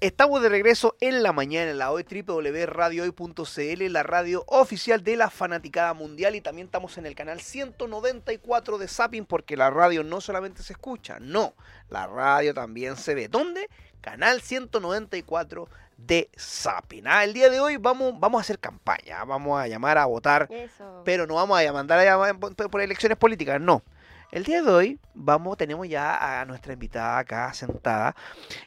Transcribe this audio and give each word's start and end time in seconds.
Estamos 0.00 0.40
de 0.42 0.48
regreso 0.48 0.94
en 1.00 1.24
la 1.24 1.32
mañana 1.32 1.72
en 1.72 1.78
la 1.78 1.90
hoy 1.90 2.04
www.radiohoy.cl, 2.04 3.92
la 3.92 4.04
radio 4.04 4.44
oficial 4.46 5.02
de 5.02 5.16
la 5.16 5.28
fanaticada 5.28 5.92
mundial 5.92 6.36
y 6.36 6.40
también 6.40 6.66
estamos 6.66 6.98
en 6.98 7.06
el 7.06 7.16
canal 7.16 7.40
194 7.40 8.78
de 8.78 8.86
Zapping 8.86 9.24
porque 9.24 9.56
la 9.56 9.70
radio 9.70 10.04
no 10.04 10.20
solamente 10.20 10.62
se 10.62 10.74
escucha, 10.74 11.18
no, 11.18 11.52
la 11.90 12.06
radio 12.06 12.54
también 12.54 12.96
se 12.96 13.16
ve. 13.16 13.26
¿Dónde? 13.26 13.68
Canal 14.00 14.40
194 14.40 15.68
de 15.96 16.30
Zapping. 16.38 17.08
Ah, 17.08 17.24
el 17.24 17.32
día 17.32 17.50
de 17.50 17.58
hoy 17.58 17.76
vamos, 17.76 18.20
vamos 18.20 18.38
a 18.38 18.42
hacer 18.42 18.60
campaña, 18.60 19.24
vamos 19.24 19.60
a 19.60 19.66
llamar 19.66 19.98
a 19.98 20.06
votar, 20.06 20.46
Eso. 20.48 21.02
pero 21.04 21.26
no 21.26 21.34
vamos 21.34 21.60
a 21.60 21.72
mandar 21.72 21.98
a 21.98 22.04
llamar 22.04 22.38
por, 22.38 22.54
por 22.54 22.80
elecciones 22.80 23.18
políticas, 23.18 23.60
no. 23.60 23.82
El 24.30 24.44
día 24.44 24.60
de 24.60 24.70
hoy 24.70 24.98
vamos, 25.14 25.56
tenemos 25.56 25.88
ya 25.88 26.40
a 26.40 26.44
nuestra 26.44 26.74
invitada 26.74 27.18
acá 27.18 27.50
sentada, 27.54 28.14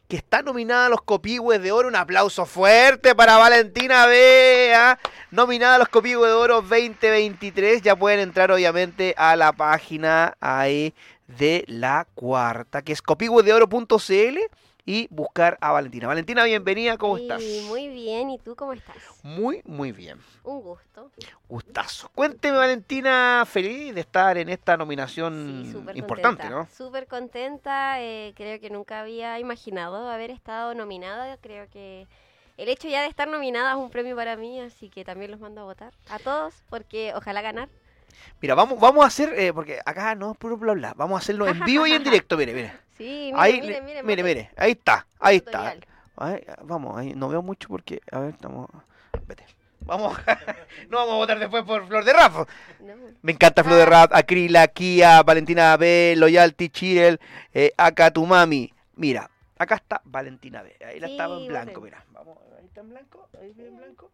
que 0.07 0.17
está 0.17 0.41
nominada 0.41 0.87
a 0.87 0.89
los 0.89 1.03
Copigües 1.03 1.61
de 1.61 1.71
Oro. 1.71 1.87
Un 1.87 1.95
aplauso 1.95 2.47
fuerte 2.47 3.13
para 3.13 3.37
Valentina 3.37 4.07
Bea. 4.07 4.97
Nominada 5.29 5.75
a 5.75 5.77
los 5.77 5.89
Copigües 5.89 6.31
de 6.31 6.33
Oro 6.33 6.61
2023. 6.63 7.83
Ya 7.83 7.95
pueden 7.95 8.21
entrar 8.21 8.51
obviamente 8.51 9.13
a 9.17 9.35
la 9.35 9.53
página 9.53 10.35
ahí 10.39 10.95
de 11.27 11.63
la 11.67 12.07
cuarta, 12.15 12.81
que 12.81 12.93
es 12.93 13.03
copigüesdeoro.cl 13.03 14.39
y 14.85 15.07
buscar 15.11 15.57
a 15.61 15.71
Valentina. 15.71 16.07
Valentina, 16.07 16.43
bienvenida, 16.43 16.97
¿cómo 16.97 17.17
Sí, 17.17 17.23
estás? 17.23 17.43
Muy 17.67 17.87
bien, 17.89 18.29
¿y 18.31 18.39
tú 18.39 18.55
cómo 18.55 18.73
estás? 18.73 18.95
Muy, 19.23 19.61
muy 19.65 19.91
bien. 19.91 20.19
Un 20.43 20.61
gusto. 20.61 21.11
Gustazo. 21.47 22.09
Cuénteme, 22.15 22.57
Valentina, 22.57 23.43
feliz 23.47 23.93
de 23.93 24.01
estar 24.01 24.37
en 24.37 24.49
esta 24.49 24.77
nominación 24.77 25.63
Sí, 25.65 25.71
súper 25.71 25.97
importante, 25.97 26.43
contenta. 26.43 26.63
¿no? 26.71 26.75
Súper 26.75 27.07
contenta, 27.07 28.01
eh, 28.01 28.33
creo 28.35 28.59
que 28.59 28.69
nunca 28.69 29.01
había 29.01 29.37
imaginado 29.39 30.09
haber 30.09 30.31
estado 30.31 30.73
nominada, 30.73 31.37
creo 31.37 31.69
que 31.69 32.07
el 32.57 32.69
hecho 32.69 32.87
ya 32.87 33.01
de 33.01 33.07
estar 33.07 33.27
nominada 33.27 33.71
es 33.71 33.77
un 33.77 33.89
premio 33.89 34.15
para 34.15 34.35
mí, 34.35 34.59
así 34.61 34.89
que 34.89 35.03
también 35.05 35.31
los 35.31 35.39
mando 35.39 35.61
a 35.61 35.65
votar 35.65 35.93
a 36.09 36.19
todos, 36.19 36.63
porque 36.69 37.13
ojalá 37.15 37.41
ganar. 37.41 37.69
Mira, 38.41 38.55
vamos, 38.55 38.79
vamos 38.79 39.03
a 39.03 39.07
hacer, 39.07 39.33
eh, 39.39 39.53
porque 39.53 39.79
acá 39.85 40.15
no 40.15 40.31
es 40.31 40.37
puro 40.37 40.57
bla 40.57 40.73
bla, 40.73 40.93
vamos 40.95 41.15
a 41.15 41.23
hacerlo 41.23 41.47
en 41.47 41.59
vivo 41.65 41.85
y 41.87 41.93
en 41.93 42.03
directo, 42.03 42.37
mire, 42.37 42.53
mire. 42.53 42.73
Sí, 42.97 43.31
mire, 43.33 43.35
Ahí, 43.35 43.61
mire, 43.61 43.81
mire, 43.81 44.03
mire, 44.03 44.23
mire, 44.23 44.51
ahí 44.55 44.71
está, 44.73 45.07
ahí 45.19 45.37
está. 45.37 45.73
Tutorial. 45.73 45.85
Ay, 46.17 46.45
vamos, 46.63 46.95
ahí, 46.97 47.13
no 47.15 47.29
veo 47.29 47.41
mucho 47.41 47.67
porque, 47.67 47.99
a 48.11 48.19
ver, 48.19 48.35
estamos, 48.35 48.69
vete. 49.25 49.43
Vamos, 49.79 50.15
no 50.89 50.97
vamos 50.99 51.13
a 51.13 51.17
votar 51.17 51.39
después 51.39 51.63
por 51.63 51.87
Flor 51.87 52.05
de 52.05 52.13
Rafa. 52.13 52.45
No, 52.79 52.93
Me 53.23 53.31
encanta 53.31 53.63
Flor 53.63 53.77
de 53.77 53.83
Ah. 53.83 53.85
Rap, 53.87 54.13
Acrila, 54.13 54.67
Kia, 54.67 55.23
Valentina 55.23 55.75
B, 55.77 56.13
Loyalty, 56.15 56.69
Chirel, 56.69 57.19
eh, 57.53 57.71
Akatumami. 57.75 58.71
Mira, 58.97 59.27
acá 59.57 59.75
está 59.75 60.01
Valentina 60.05 60.61
B. 60.61 60.75
Ahí 60.85 60.99
la 60.99 61.07
estaba 61.07 61.35
en 61.37 61.41
Sí, 61.41 61.47
blanco, 61.47 61.81
mira. 61.81 62.05
Vamos, 62.11 62.37
ahí 62.59 62.65
está 62.67 62.81
en 62.81 62.89
blanco, 62.89 63.27
ahí 63.41 63.49
está 63.49 63.63
en 63.63 63.77
blanco. 63.77 64.11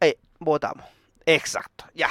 Eh, 0.00 0.16
votamos. 0.38 0.86
Exacto, 1.26 1.86
ya. 1.94 2.08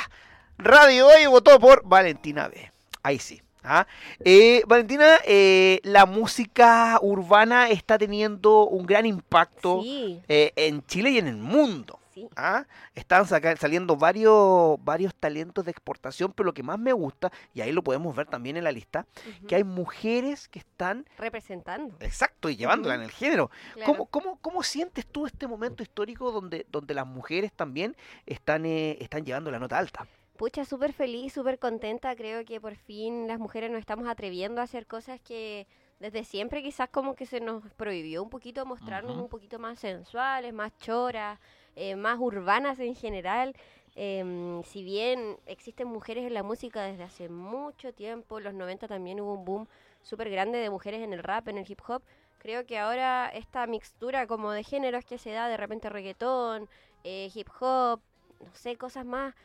Radio 0.64 1.08
hoy 1.08 1.26
votó 1.28 1.60
por 1.60 1.84
Valentina 1.86 2.48
B. 2.48 2.72
Ahí 3.04 3.20
sí. 3.20 3.42
¿ah? 3.64 3.88
Eh, 4.24 4.62
Valentina, 4.68 5.18
eh, 5.26 5.80
la 5.84 6.06
música 6.06 7.00
urbana 7.02 7.70
está 7.70 7.98
teniendo 7.98 8.66
un 8.68 8.86
gran 8.86 9.06
impacto 9.06 9.82
Sí, 9.82 10.22
eh, 10.28 10.52
en 10.56 10.86
Chile 10.86 11.12
y 11.12 11.18
en 11.18 11.28
el 11.28 11.38
mundo. 11.38 12.00
sí. 12.14 12.28
¿ah? 12.36 12.66
Están 12.94 13.26
saca- 13.26 13.56
saliendo 13.58 13.96
varios, 13.96 14.78
varios 14.84 15.16
talentos 15.16 15.66
de 15.66 15.72
exportación, 15.72 16.32
pero 16.32 16.46
lo 16.48 16.54
que 16.54 16.62
más 16.62 16.78
me 16.78 16.94
gusta, 16.94 17.32
y 17.56 17.62
ahí 17.62 17.72
lo 17.72 17.82
podemos 17.84 18.16
ver 18.16 18.28
también 18.28 18.58
en 18.58 18.64
la 18.64 18.72
lista, 18.72 19.08
que 19.48 19.56
hay 19.56 19.64
mujeres 19.64 20.48
que 20.48 20.60
están, 20.60 21.06
Representando. 21.18 21.96
exacto, 22.02 22.50
y 22.50 22.56
llevándola 22.56 22.96
en 22.96 23.02
el 23.02 23.12
género. 23.12 23.50
claro. 23.74 23.92
¿Cómo, 23.94 24.06
cómo, 24.08 24.38
cómo 24.42 24.62
sientes 24.64 25.08
tú 25.08 25.26
este 25.26 25.48
momento 25.48 25.82
histórico 25.82 26.32
donde, 26.32 26.68
donde 26.72 26.94
las 26.94 27.08
mujeres 27.08 27.52
también 27.52 27.96
están, 28.28 28.66
eh, 28.68 28.98
están 29.02 29.26
llevando 29.26 29.50
la 29.50 29.58
nota 29.60 29.80
alta? 29.80 30.06
Pucha, 30.38 30.66
súper 30.66 30.94
feliz, 30.94 31.34
súper 31.34 31.60
contenta. 31.60 32.16
Creo 32.16 32.44
que 32.46 32.60
por 32.60 32.76
fin 32.76 33.28
las 33.28 33.40
mujeres 33.40 33.70
nos 33.70 33.80
estamos 33.80 34.08
atreviendo 34.08 34.62
a 34.62 34.64
hacer 34.64 34.88
cosas 34.88 35.20
que 35.22 35.68
desde 36.00 36.24
siempre 36.24 36.64
quizás 36.64 36.90
como 36.90 37.16
que 37.16 37.28
se 37.28 37.40
nos 37.40 37.64
prohibió 37.76 38.24
un 38.24 38.30
poquito 38.32 38.66
mostrarnos 38.66 39.14
Ujú. 39.14 39.24
un 39.24 39.30
poquito 39.30 39.60
más 39.60 39.78
sensuales, 39.80 40.52
más 40.52 40.76
choras, 40.80 41.40
eh, 41.76 41.96
más 41.96 42.18
urbanas 42.20 42.80
en 42.80 42.96
general. 42.96 43.56
Em, 43.96 44.64
si 44.64 44.84
bien 44.84 45.38
existen 45.46 45.88
mujeres 45.88 46.26
en 46.26 46.34
la 46.34 46.44
música 46.44 46.82
desde 46.84 47.04
hace 47.04 47.30
mucho 47.30 47.94
tiempo, 47.94 48.40
en 48.40 48.46
los 48.46 48.54
90 48.56 48.88
también 48.88 49.20
hubo 49.20 49.34
un 49.36 49.46
boom 49.46 49.68
súper 50.02 50.30
grande 50.32 50.58
de 50.58 50.70
mujeres 50.72 51.02
en 51.04 51.14
el 51.14 51.22
rap, 51.22 51.50
en 51.50 51.60
el 51.60 51.70
hip 51.70 51.82
hop. 51.88 52.02
Creo 52.40 52.66
que 52.66 52.80
ahora 52.80 53.30
esta 53.30 53.68
mixtura 53.68 54.26
como 54.26 54.52
de 54.52 54.64
géneros 54.64 55.06
que 55.06 55.20
se 55.20 55.32
da 55.32 55.48
de 55.48 55.58
repente 55.58 55.90
reggaetón, 55.90 56.68
eh, 57.04 57.30
hip 57.36 57.50
hop, 57.60 58.02
no 58.40 58.56
sé, 58.56 58.76
cosas 58.78 59.06
más 59.06 59.36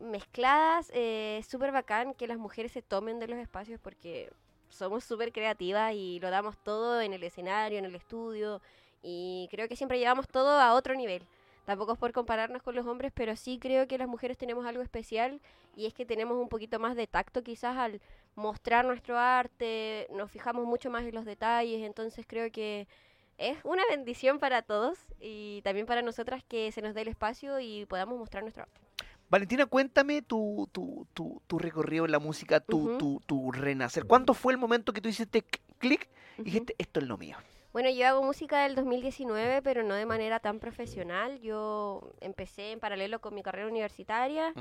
mezcladas, 0.00 0.90
eh, 0.94 1.42
súper 1.48 1.72
bacán 1.72 2.14
que 2.14 2.26
las 2.26 2.38
mujeres 2.38 2.72
se 2.72 2.82
tomen 2.82 3.18
de 3.18 3.28
los 3.28 3.38
espacios 3.38 3.80
porque 3.80 4.30
somos 4.68 5.04
súper 5.04 5.32
creativas 5.32 5.94
y 5.94 6.20
lo 6.20 6.30
damos 6.30 6.56
todo 6.58 7.00
en 7.00 7.12
el 7.12 7.22
escenario, 7.24 7.78
en 7.78 7.84
el 7.84 7.94
estudio 7.94 8.60
y 9.02 9.48
creo 9.50 9.68
que 9.68 9.76
siempre 9.76 9.98
llevamos 9.98 10.28
todo 10.28 10.60
a 10.60 10.74
otro 10.74 10.94
nivel. 10.94 11.22
Tampoco 11.64 11.92
es 11.92 11.98
por 11.98 12.12
compararnos 12.12 12.62
con 12.62 12.74
los 12.74 12.86
hombres, 12.86 13.12
pero 13.14 13.36
sí 13.36 13.58
creo 13.58 13.86
que 13.86 13.98
las 13.98 14.08
mujeres 14.08 14.38
tenemos 14.38 14.64
algo 14.64 14.82
especial 14.82 15.40
y 15.76 15.86
es 15.86 15.94
que 15.94 16.06
tenemos 16.06 16.38
un 16.38 16.48
poquito 16.48 16.78
más 16.78 16.96
de 16.96 17.06
tacto 17.06 17.42
quizás 17.42 17.76
al 17.76 18.00
mostrar 18.36 18.84
nuestro 18.84 19.18
arte, 19.18 20.06
nos 20.10 20.30
fijamos 20.30 20.64
mucho 20.64 20.90
más 20.90 21.02
en 21.02 21.14
los 21.14 21.24
detalles, 21.24 21.82
entonces 21.82 22.24
creo 22.26 22.50
que 22.50 22.86
es 23.36 23.58
una 23.64 23.82
bendición 23.90 24.38
para 24.38 24.62
todos 24.62 24.98
y 25.20 25.60
también 25.62 25.86
para 25.86 26.02
nosotras 26.02 26.42
que 26.44 26.72
se 26.72 26.82
nos 26.82 26.94
dé 26.94 27.02
el 27.02 27.08
espacio 27.08 27.60
y 27.60 27.84
podamos 27.86 28.18
mostrar 28.18 28.42
nuestro 28.42 28.62
arte. 28.62 28.87
Valentina, 29.30 29.66
cuéntame 29.66 30.22
tu, 30.22 30.68
tu, 30.72 31.06
tu, 31.12 31.42
tu 31.46 31.58
recorrido 31.58 32.06
en 32.06 32.12
la 32.12 32.18
música, 32.18 32.60
tu, 32.60 32.96
tu, 32.96 33.20
tu 33.26 33.52
renacer. 33.52 34.06
¿Cuándo 34.06 34.32
fue 34.32 34.52
el 34.54 34.58
momento 34.58 34.92
que 34.92 35.02
tú 35.02 35.08
hiciste 35.08 35.44
clic 35.78 36.08
y 36.38 36.42
dijiste, 36.44 36.74
esto 36.78 37.00
es 37.00 37.06
lo 37.06 37.18
mío? 37.18 37.36
Bueno, 37.74 37.90
yo 37.90 38.08
hago 38.08 38.22
música 38.22 38.62
del 38.62 38.74
2019, 38.74 39.60
pero 39.60 39.82
no 39.82 39.94
de 39.94 40.06
manera 40.06 40.40
tan 40.40 40.58
profesional. 40.58 41.38
Yo 41.40 42.10
empecé 42.20 42.72
en 42.72 42.80
paralelo 42.80 43.20
con 43.20 43.34
mi 43.34 43.42
carrera 43.42 43.68
universitaria, 43.68 44.54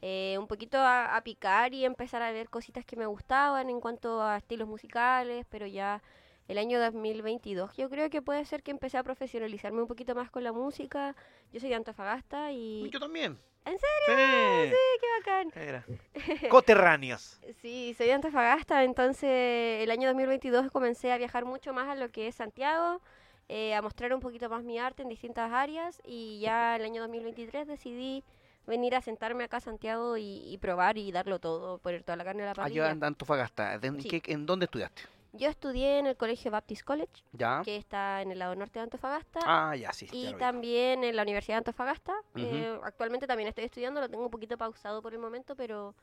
eh, 0.00 0.36
un 0.38 0.46
poquito 0.46 0.78
a, 0.78 1.16
a 1.16 1.24
picar 1.24 1.74
y 1.74 1.84
empezar 1.84 2.22
a 2.22 2.30
ver 2.30 2.48
cositas 2.48 2.84
que 2.84 2.94
me 2.94 3.06
gustaban 3.06 3.68
en 3.68 3.80
cuanto 3.80 4.22
a 4.22 4.36
estilos 4.36 4.68
musicales, 4.68 5.44
pero 5.50 5.66
ya 5.66 6.00
el 6.46 6.58
año 6.58 6.80
2022 6.80 7.76
yo 7.76 7.90
creo 7.90 8.08
que 8.10 8.22
puede 8.22 8.44
ser 8.44 8.62
que 8.62 8.70
empecé 8.70 8.98
a 8.98 9.02
profesionalizarme 9.02 9.82
un 9.82 9.88
poquito 9.88 10.14
más 10.14 10.30
con 10.30 10.44
la 10.44 10.52
música. 10.52 11.16
Yo 11.52 11.58
soy 11.58 11.70
de 11.70 11.74
Antofagasta 11.74 12.52
y... 12.52 12.88
Yo 12.90 13.00
también. 13.00 13.38
¿En 13.64 13.78
serio? 13.78 14.76
¡Qué 15.00 15.06
bacán! 15.18 15.52
Era. 15.54 15.84
Coterráneos. 16.50 17.38
Sí, 17.60 17.94
soy 17.96 18.06
de 18.06 18.12
Antofagasta, 18.14 18.82
entonces 18.84 19.82
el 19.82 19.90
año 19.90 20.08
2022 20.08 20.70
comencé 20.70 21.12
a 21.12 21.18
viajar 21.18 21.44
mucho 21.44 21.72
más 21.72 21.88
a 21.88 21.94
lo 21.94 22.10
que 22.10 22.26
es 22.28 22.34
Santiago, 22.34 23.00
eh, 23.48 23.74
a 23.74 23.82
mostrar 23.82 24.12
un 24.14 24.20
poquito 24.20 24.48
más 24.48 24.64
mi 24.64 24.78
arte 24.78 25.02
en 25.02 25.08
distintas 25.08 25.52
áreas 25.52 26.00
y 26.04 26.40
ya 26.40 26.76
el 26.76 26.84
año 26.84 27.00
2023 27.02 27.68
decidí 27.68 28.24
venir 28.66 28.94
a 28.94 29.00
sentarme 29.00 29.44
acá 29.44 29.58
a 29.58 29.60
Santiago 29.60 30.16
y, 30.16 30.42
y 30.52 30.58
probar 30.58 30.96
y 30.98 31.10
darlo 31.12 31.38
todo, 31.38 31.78
poner 31.78 32.02
toda 32.02 32.16
la 32.16 32.24
carne 32.24 32.42
a 32.42 32.46
la 32.46 32.50
Allá 32.52 32.62
parrilla. 32.62 32.90
en 32.90 33.04
Antofagasta. 33.04 33.78
¿De- 33.78 34.00
Sí. 34.00 34.08
qué- 34.20 34.32
¿En 34.32 34.46
dónde 34.46 34.64
estudiaste? 34.66 35.02
Yo 35.32 35.48
estudié 35.48 35.98
en 35.98 36.06
el 36.06 36.16
Colegio 36.16 36.50
Baptist 36.50 36.84
College, 36.84 37.24
Ya. 37.32 37.62
que 37.64 37.76
está 37.76 38.20
en 38.20 38.32
el 38.32 38.38
lado 38.38 38.54
norte 38.54 38.78
de 38.78 38.84
Antofagasta. 38.84 39.40
Ah, 39.44 39.74
ya, 39.74 39.92
sí. 39.92 40.06
Y 40.12 40.34
también 40.34 41.04
en 41.04 41.16
la 41.16 41.22
Universidad 41.22 41.56
de 41.56 41.58
Antofagasta. 41.58 42.14
Eh, 42.34 42.78
actualmente 42.82 43.26
también 43.26 43.48
estoy 43.48 43.64
estudiando, 43.64 44.00
lo 44.00 44.10
tengo 44.10 44.24
un 44.24 44.30
poquito 44.30 44.58
pausado 44.58 45.00
por 45.00 45.14
el 45.14 45.18
momento, 45.18 45.56
pero 45.56 45.94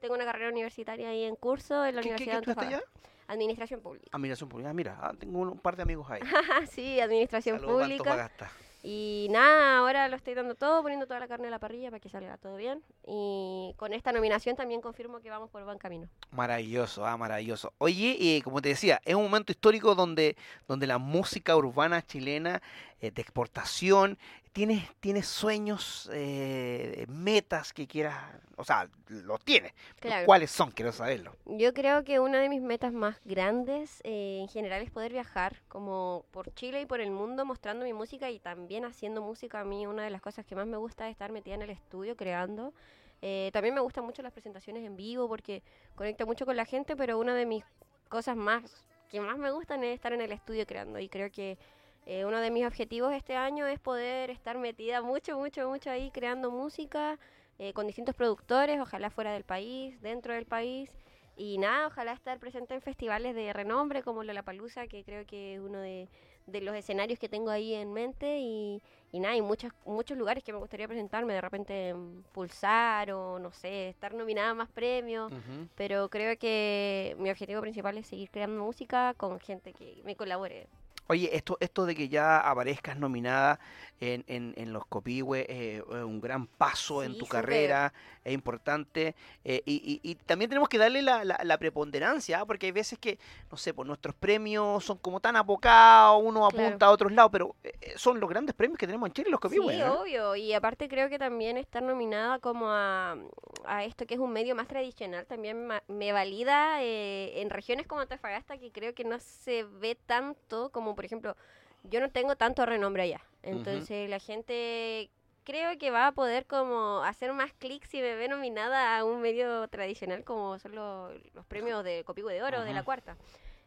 tengo 0.00 0.14
una 0.14 0.24
carrera 0.24 0.50
universitaria 0.50 1.08
ahí 1.08 1.24
en 1.24 1.34
curso 1.34 1.84
en 1.84 1.96
la 1.96 2.02
¿Qué, 2.02 2.08
qué, 2.10 2.14
Universidad 2.14 2.40
qué 2.40 2.46
de 2.46 2.52
Antofagasta. 2.52 2.90
Administración 3.28 3.80
pública. 3.80 4.06
Administración 4.12 4.48
pública. 4.48 4.70
Ah, 4.70 4.72
mira, 4.72 4.98
ah, 5.00 5.12
tengo 5.18 5.40
un, 5.40 5.58
par 5.58 5.74
de 5.74 5.82
amigos 5.82 6.08
ahí. 6.08 6.20
sí, 6.70 7.00
administración 7.00 7.58
para 7.58 7.72
pública. 7.72 8.12
Antofagasta. 8.12 8.50
Y 8.88 9.26
nada, 9.32 9.78
ahora 9.78 10.06
lo 10.06 10.14
estoy 10.14 10.34
dando 10.34 10.54
todo, 10.54 10.80
poniendo 10.80 11.08
toda 11.08 11.18
la 11.18 11.26
carne 11.26 11.48
a 11.48 11.50
la 11.50 11.58
parrilla 11.58 11.90
para 11.90 11.98
que 11.98 12.08
salga 12.08 12.36
todo 12.36 12.56
bien. 12.56 12.84
Y 13.04 13.74
con 13.78 13.92
esta 13.92 14.12
nominación 14.12 14.54
también 14.54 14.80
confirmo 14.80 15.18
que 15.18 15.28
vamos 15.28 15.50
por 15.50 15.64
buen 15.64 15.76
camino. 15.76 16.08
Maravilloso, 16.30 17.04
ah, 17.04 17.16
maravilloso. 17.16 17.72
Oye, 17.78 18.16
eh, 18.20 18.42
como 18.44 18.62
te 18.62 18.68
decía, 18.68 19.00
es 19.04 19.16
un 19.16 19.24
momento 19.24 19.50
histórico 19.50 19.96
donde, 19.96 20.36
donde 20.68 20.86
la 20.86 20.98
música 20.98 21.56
urbana 21.56 22.00
chilena 22.06 22.62
eh, 23.00 23.10
de 23.10 23.22
exportación 23.22 24.18
tienes, 24.56 24.88
tienes 25.00 25.26
sueños, 25.26 26.08
eh, 26.14 27.04
metas 27.10 27.74
que 27.74 27.86
quieras, 27.86 28.16
o 28.56 28.64
sea, 28.64 28.88
los 29.08 29.44
tienes. 29.44 29.74
Claro. 30.00 30.24
¿Cuáles 30.24 30.50
son? 30.50 30.70
Quiero 30.70 30.92
saberlo. 30.92 31.36
Yo 31.44 31.74
creo 31.74 32.04
que 32.04 32.20
una 32.20 32.40
de 32.40 32.48
mis 32.48 32.62
metas 32.62 32.94
más 32.94 33.20
grandes 33.26 34.00
eh, 34.02 34.38
en 34.40 34.48
general 34.48 34.80
es 34.80 34.90
poder 34.90 35.12
viajar 35.12 35.60
como 35.68 36.24
por 36.30 36.54
Chile 36.54 36.80
y 36.80 36.86
por 36.86 37.02
el 37.02 37.10
mundo 37.10 37.44
mostrando 37.44 37.84
mi 37.84 37.92
música 37.92 38.30
y 38.30 38.38
también 38.38 38.86
haciendo 38.86 39.20
música. 39.20 39.60
A 39.60 39.64
mí 39.64 39.86
una 39.86 40.04
de 40.04 40.10
las 40.10 40.22
cosas 40.22 40.46
que 40.46 40.56
más 40.56 40.66
me 40.66 40.78
gusta 40.78 41.06
es 41.06 41.12
estar 41.12 41.30
metida 41.32 41.54
en 41.56 41.60
el 41.60 41.70
estudio 41.70 42.16
creando. 42.16 42.72
Eh, 43.20 43.50
también 43.52 43.74
me 43.74 43.82
gustan 43.82 44.06
mucho 44.06 44.22
las 44.22 44.32
presentaciones 44.32 44.86
en 44.86 44.96
vivo 44.96 45.28
porque 45.28 45.62
conecto 45.94 46.24
mucho 46.24 46.46
con 46.46 46.56
la 46.56 46.64
gente, 46.64 46.96
pero 46.96 47.18
una 47.18 47.34
de 47.34 47.44
mis 47.44 47.62
cosas 48.08 48.38
más 48.38 48.86
que 49.10 49.20
más 49.20 49.36
me 49.36 49.50
gustan 49.50 49.84
es 49.84 49.94
estar 49.94 50.14
en 50.14 50.22
el 50.22 50.32
estudio 50.32 50.66
creando 50.66 50.98
y 50.98 51.08
creo 51.08 51.30
que 51.30 51.58
eh, 52.06 52.24
uno 52.24 52.40
de 52.40 52.50
mis 52.50 52.64
objetivos 52.64 53.12
este 53.12 53.36
año 53.36 53.66
es 53.66 53.80
poder 53.80 54.30
estar 54.30 54.56
metida 54.58 55.02
mucho, 55.02 55.36
mucho, 55.36 55.68
mucho 55.68 55.90
ahí 55.90 56.10
creando 56.12 56.52
música 56.52 57.18
eh, 57.58 57.72
con 57.72 57.86
distintos 57.86 58.14
productores, 58.14 58.80
ojalá 58.80 59.10
fuera 59.10 59.32
del 59.32 59.42
país, 59.42 60.00
dentro 60.00 60.32
del 60.32 60.46
país. 60.46 60.90
Y 61.36 61.58
nada, 61.58 61.88
ojalá 61.88 62.12
estar 62.12 62.38
presente 62.38 62.74
en 62.74 62.80
festivales 62.80 63.34
de 63.34 63.52
renombre 63.52 64.02
como 64.02 64.22
Lollapalooza, 64.22 64.86
que 64.86 65.04
creo 65.04 65.26
que 65.26 65.54
es 65.54 65.60
uno 65.60 65.80
de, 65.80 66.08
de 66.46 66.60
los 66.62 66.74
escenarios 66.74 67.18
que 67.18 67.28
tengo 67.28 67.50
ahí 67.50 67.74
en 67.74 67.92
mente. 67.92 68.38
Y, 68.38 68.80
y 69.12 69.20
nada, 69.20 69.34
hay 69.34 69.42
muchos, 69.42 69.72
muchos 69.84 70.16
lugares 70.16 70.44
que 70.44 70.52
me 70.52 70.58
gustaría 70.58 70.88
presentarme, 70.88 71.34
de 71.34 71.40
repente 71.40 71.88
en 71.88 72.22
Pulsar 72.32 73.10
o 73.10 73.38
no 73.38 73.52
sé, 73.52 73.90
estar 73.90 74.14
nominada 74.14 74.50
a 74.50 74.54
más 74.54 74.70
premios. 74.70 75.30
Ujú. 75.32 75.68
Pero 75.74 76.08
creo 76.08 76.38
que 76.38 77.16
mi 77.18 77.30
objetivo 77.30 77.60
principal 77.60 77.98
es 77.98 78.06
seguir 78.06 78.30
creando 78.30 78.62
música 78.62 79.12
con 79.14 79.38
gente 79.40 79.74
que 79.74 80.00
me 80.04 80.16
colabore. 80.16 80.68
Oye, 81.08 81.34
esto, 81.36 81.56
esto 81.60 81.86
de 81.86 81.94
que 81.94 82.08
ya 82.08 82.40
aparezcas 82.40 82.96
nominada 82.98 83.60
en, 84.00 84.24
en, 84.26 84.54
en 84.56 84.72
los 84.72 84.84
Copihue 84.86 85.46
eh, 85.48 85.76
es 85.88 86.04
un 86.04 86.20
gran 86.20 86.46
paso 86.46 87.02
en 87.02 87.14
tu 87.16 87.26
carrera, 87.28 87.92
es 88.24 88.34
importante. 88.34 89.14
eh, 89.44 89.62
y, 89.64 90.00
y- 90.02 90.10
y 90.10 90.14
también 90.16 90.48
tenemos 90.50 90.68
que 90.68 90.78
darle 90.78 91.02
la, 91.02 91.24
la- 91.24 91.40
la 91.44 91.58
preponderancia, 91.58 92.40
¿ah? 92.40 92.46
porque 92.46 92.66
hay 92.66 92.72
veces 92.72 92.98
que, 92.98 93.18
no 93.50 93.56
sé, 93.56 93.72
pues 93.74 93.86
nuestros 93.86 94.14
premios 94.16 94.84
son 94.84 94.98
como 94.98 95.20
tan 95.20 95.36
abocados, 95.36 96.20
uno 96.24 96.46
Claro. 96.48 96.66
apunta 96.66 96.86
a 96.86 96.90
otros 96.90 97.12
lados, 97.12 97.30
pero 97.32 97.54
eh, 97.62 97.72
eh, 97.80 97.94
son 97.96 98.18
los 98.20 98.28
grandes 98.28 98.54
premios 98.54 98.78
que 98.78 98.86
tenemos 98.86 99.06
en 99.08 99.12
Chile, 99.12 99.30
los 99.30 99.40
Copihue. 99.40 99.72
Sí, 99.72 99.80
¿eh? 99.80 99.84
obvio. 99.84 100.34
Y 100.34 100.52
aparte 100.54 100.88
creo 100.88 101.08
que 101.08 101.18
también 101.18 101.56
estar 101.56 101.82
nominada 101.82 102.40
como 102.40 102.68
a, 102.68 103.16
a 103.64 103.84
esto 103.84 104.04
que 104.06 104.14
es 104.14 104.20
un 104.20 104.32
medio 104.32 104.54
más 104.56 104.66
tradicional 104.66 105.24
también 105.26 105.68
me 105.88 106.12
valida 106.12 106.82
eh, 106.82 107.40
en 107.40 107.50
regiones 107.50 107.86
como 107.86 108.00
Antofagasta 108.00 108.58
que 108.58 108.72
creo 108.72 108.94
que 108.94 109.04
no 109.04 109.18
se 109.20 109.62
ve 109.64 109.94
tanto 109.94 110.70
como 110.72 110.95
por 110.96 111.04
ejemplo 111.04 111.36
yo 111.84 112.00
no 112.00 112.10
tengo 112.10 112.34
tanto 112.36 112.66
renombre 112.66 113.04
allá. 113.04 113.20
Entonces 113.42 114.10
la 114.10 114.18
gente 114.18 115.08
creo 115.44 115.78
que 115.78 115.92
va 115.92 116.08
a 116.08 116.12
poder 116.12 116.46
como 116.46 117.04
hacer 117.04 117.32
más 117.32 117.52
clics 117.52 117.88
si 117.88 118.00
me 118.00 118.16
ve 118.16 118.26
nominada 118.28 118.98
a 118.98 119.04
un 119.04 119.20
medio 119.20 119.68
tradicional 119.68 120.24
como 120.24 120.58
son 120.58 120.74
los, 120.74 121.12
los 121.34 121.46
premios 121.46 121.84
de 121.84 122.02
Copihue 122.04 122.32
de 122.34 122.42
Oro 122.42 122.62
de 122.62 122.72
la 122.72 122.82
cuarta. 122.82 123.16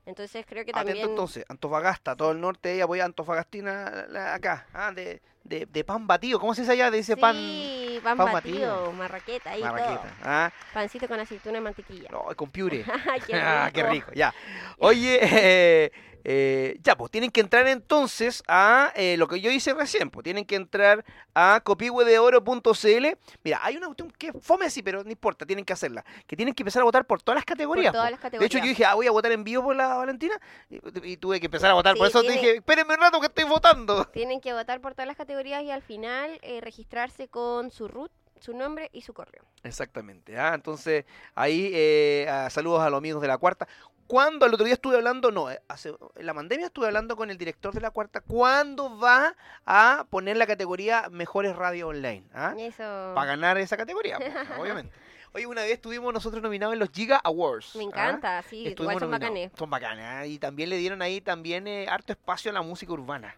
Entonces 0.06 0.46
creo 0.46 0.66
que 0.66 0.72
Atento 0.72 0.88
también... 0.90 1.10
entonces, 1.12 1.46
Antofagasta, 1.48 2.16
todo 2.16 2.32
el 2.32 2.42
norte, 2.42 2.74
ella 2.74 2.86
apoya 2.86 3.04
a 3.04 3.06
Antofagastina 3.06 4.06
la- 4.10 4.34
acá, 4.34 4.66
ah, 4.74 4.92
de, 4.92 5.22
de, 5.44 5.66
de 5.66 5.84
pan 5.84 6.08
batido, 6.08 6.40
¿cómo 6.40 6.54
se 6.54 6.62
dice 6.62 6.74
allá? 6.74 6.92
De 6.92 7.00
ese 7.00 7.16
pan 7.16 7.36
Sí, 7.36 8.00
pan, 8.04 8.18
pan 8.18 8.32
batido, 8.32 8.68
batido. 8.70 8.94
marraqueta 8.94 9.58
y 9.58 9.62
todo. 9.62 10.02
ah, 10.24 10.52
Pancito 10.74 11.08
con 11.08 11.20
aceituna 11.20 11.58
y 11.58 11.62
mantequilla. 11.62 12.10
no, 12.12 12.26
con 12.36 12.50
piure. 12.50 12.84
Ah, 13.34 13.70
qué 13.74 13.84
rico, 13.84 14.12
ya. 14.14 14.34
Oye, 14.80 15.20
eh, 15.22 15.92
eh, 16.24 16.78
ya, 16.82 16.96
pues 16.98 17.12
tienen 17.12 17.32
que 17.32 17.42
entrar 17.42 17.68
entonces 17.68 18.44
a 18.48 18.92
eh, 18.96 19.16
lo 19.18 19.28
que 19.28 19.40
yo 19.42 19.50
hice 19.52 19.74
recién, 19.74 20.10
pues 20.10 20.24
tienen 20.24 20.46
que 20.46 20.56
entrar 20.56 21.06
a 21.34 21.62
copihue-de-oro.cl. 21.64 23.08
Mira, 23.44 23.60
hay 23.64 23.78
una 23.78 23.88
cuestión 23.88 24.12
que 24.12 24.34
fome 24.34 24.66
así, 24.66 24.84
pero 24.84 25.04
no 25.04 25.12
importa, 25.12 25.46
tienen 25.46 25.66
que 25.66 25.74
hacerla. 25.74 26.04
Que 26.28 26.36
tienen 26.36 26.54
que 26.54 26.64
empezar 26.64 26.82
a 26.82 26.86
votar 26.86 27.06
por 27.06 27.22
todas 27.22 27.38
las 27.38 27.46
categorías. 27.46 27.94
todas 27.94 28.12
po. 28.12 28.12
las 28.12 28.22
De 28.22 28.46
hecho, 28.46 28.60
categorías. 28.60 28.64
yo 28.64 28.70
dije, 28.70 28.86
ah, 28.86 28.96
voy 28.96 29.08
a 29.08 29.12
votar 29.12 29.32
en 29.32 29.44
vivo 29.44 29.64
por 29.64 29.76
la 29.76 29.96
Valentina. 29.96 30.36
Y, 30.70 30.80
y 31.04 31.18
tuve 31.18 31.40
que 31.40 31.48
empezar 31.48 31.72
a 31.72 31.74
votar. 31.74 31.96
por 31.96 32.08
Sí, 32.08 32.12
eso 32.12 32.24
te 32.24 32.32
dije, 32.34 32.56
espérenme 32.58 32.94
un 32.96 33.00
rato 33.02 33.20
que 33.20 33.28
estoy 33.28 33.46
votando. 33.46 34.06
Tienen 34.06 34.42
que 34.42 34.54
votar 34.54 34.82
por 34.82 34.94
todas 34.94 35.08
las 35.08 35.18
categorías 35.18 35.64
y 35.64 35.72
al 35.72 35.82
final 35.82 36.38
eh, 36.42 36.62
registrarse 36.62 37.28
con 37.28 37.72
su 37.72 37.88
root, 37.88 38.12
su 38.40 38.54
nombre 38.54 38.90
y 38.94 39.02
su 39.02 39.14
correo. 39.14 39.46
Exactamente. 39.64 40.38
ah, 40.38 40.54
Entonces, 40.54 41.06
ahí 41.34 41.72
eh, 41.74 42.28
ah, 42.30 42.50
saludos 42.50 42.82
a 42.82 42.90
los 42.90 42.98
amigos 42.98 43.22
de 43.22 43.28
la 43.28 43.38
cuarta. 43.38 43.68
Cuando 44.10 44.48
el 44.48 44.54
otro 44.56 44.66
día 44.66 44.74
estuve 44.74 44.96
hablando, 44.96 45.30
no, 45.30 45.52
eh, 45.52 45.62
hace, 45.68 45.94
en 46.16 46.26
la 46.26 46.34
pandemia 46.34 46.66
estuve 46.66 46.88
hablando 46.88 47.16
con 47.16 47.30
el 47.30 47.38
director 47.38 47.76
de 47.76 47.80
la 47.80 47.92
cuarta, 47.92 48.22
¿cuándo 48.22 48.98
va 48.98 49.36
a 49.68 50.08
poner 50.10 50.36
la 50.36 50.48
categoría 50.48 51.10
Mejores 51.12 51.56
Radio 51.56 51.90
Online? 51.90 52.24
¿ah? 52.34 52.56
Eso 52.58 53.12
Para 53.14 53.28
ganar 53.28 53.60
esa 53.60 53.78
categoría, 53.78 54.18
pues, 54.18 54.34
obviamente. 54.60 54.92
Oye, 55.34 55.46
una 55.46 55.62
vez 55.62 55.74
estuvimos 55.74 56.12
nosotros 56.12 56.42
nominados 56.42 56.74
en 56.74 56.80
los 56.80 56.90
Giga 56.92 57.18
Awards. 57.24 57.76
me 57.76 57.84
¿ah? 57.84 57.88
encanta, 57.88 58.42
sí, 58.42 58.66
Estuvimos 58.68 58.94
igual 58.94 59.00
son 59.00 59.12
nominados. 59.12 59.34
bacanes. 59.34 59.52
Son 59.60 59.70
bacanes. 59.70 60.06
¿ah? 60.06 60.26
Y 60.26 60.40
también 60.40 60.70
le 60.70 60.78
dieron 60.78 61.02
ahí 61.02 61.22
también 61.22 61.68
eh, 61.68 61.86
harto 61.88 62.14
espacio 62.14 62.50
a 62.50 62.54
la 62.54 62.62
música 62.64 62.92
urbana. 62.94 63.36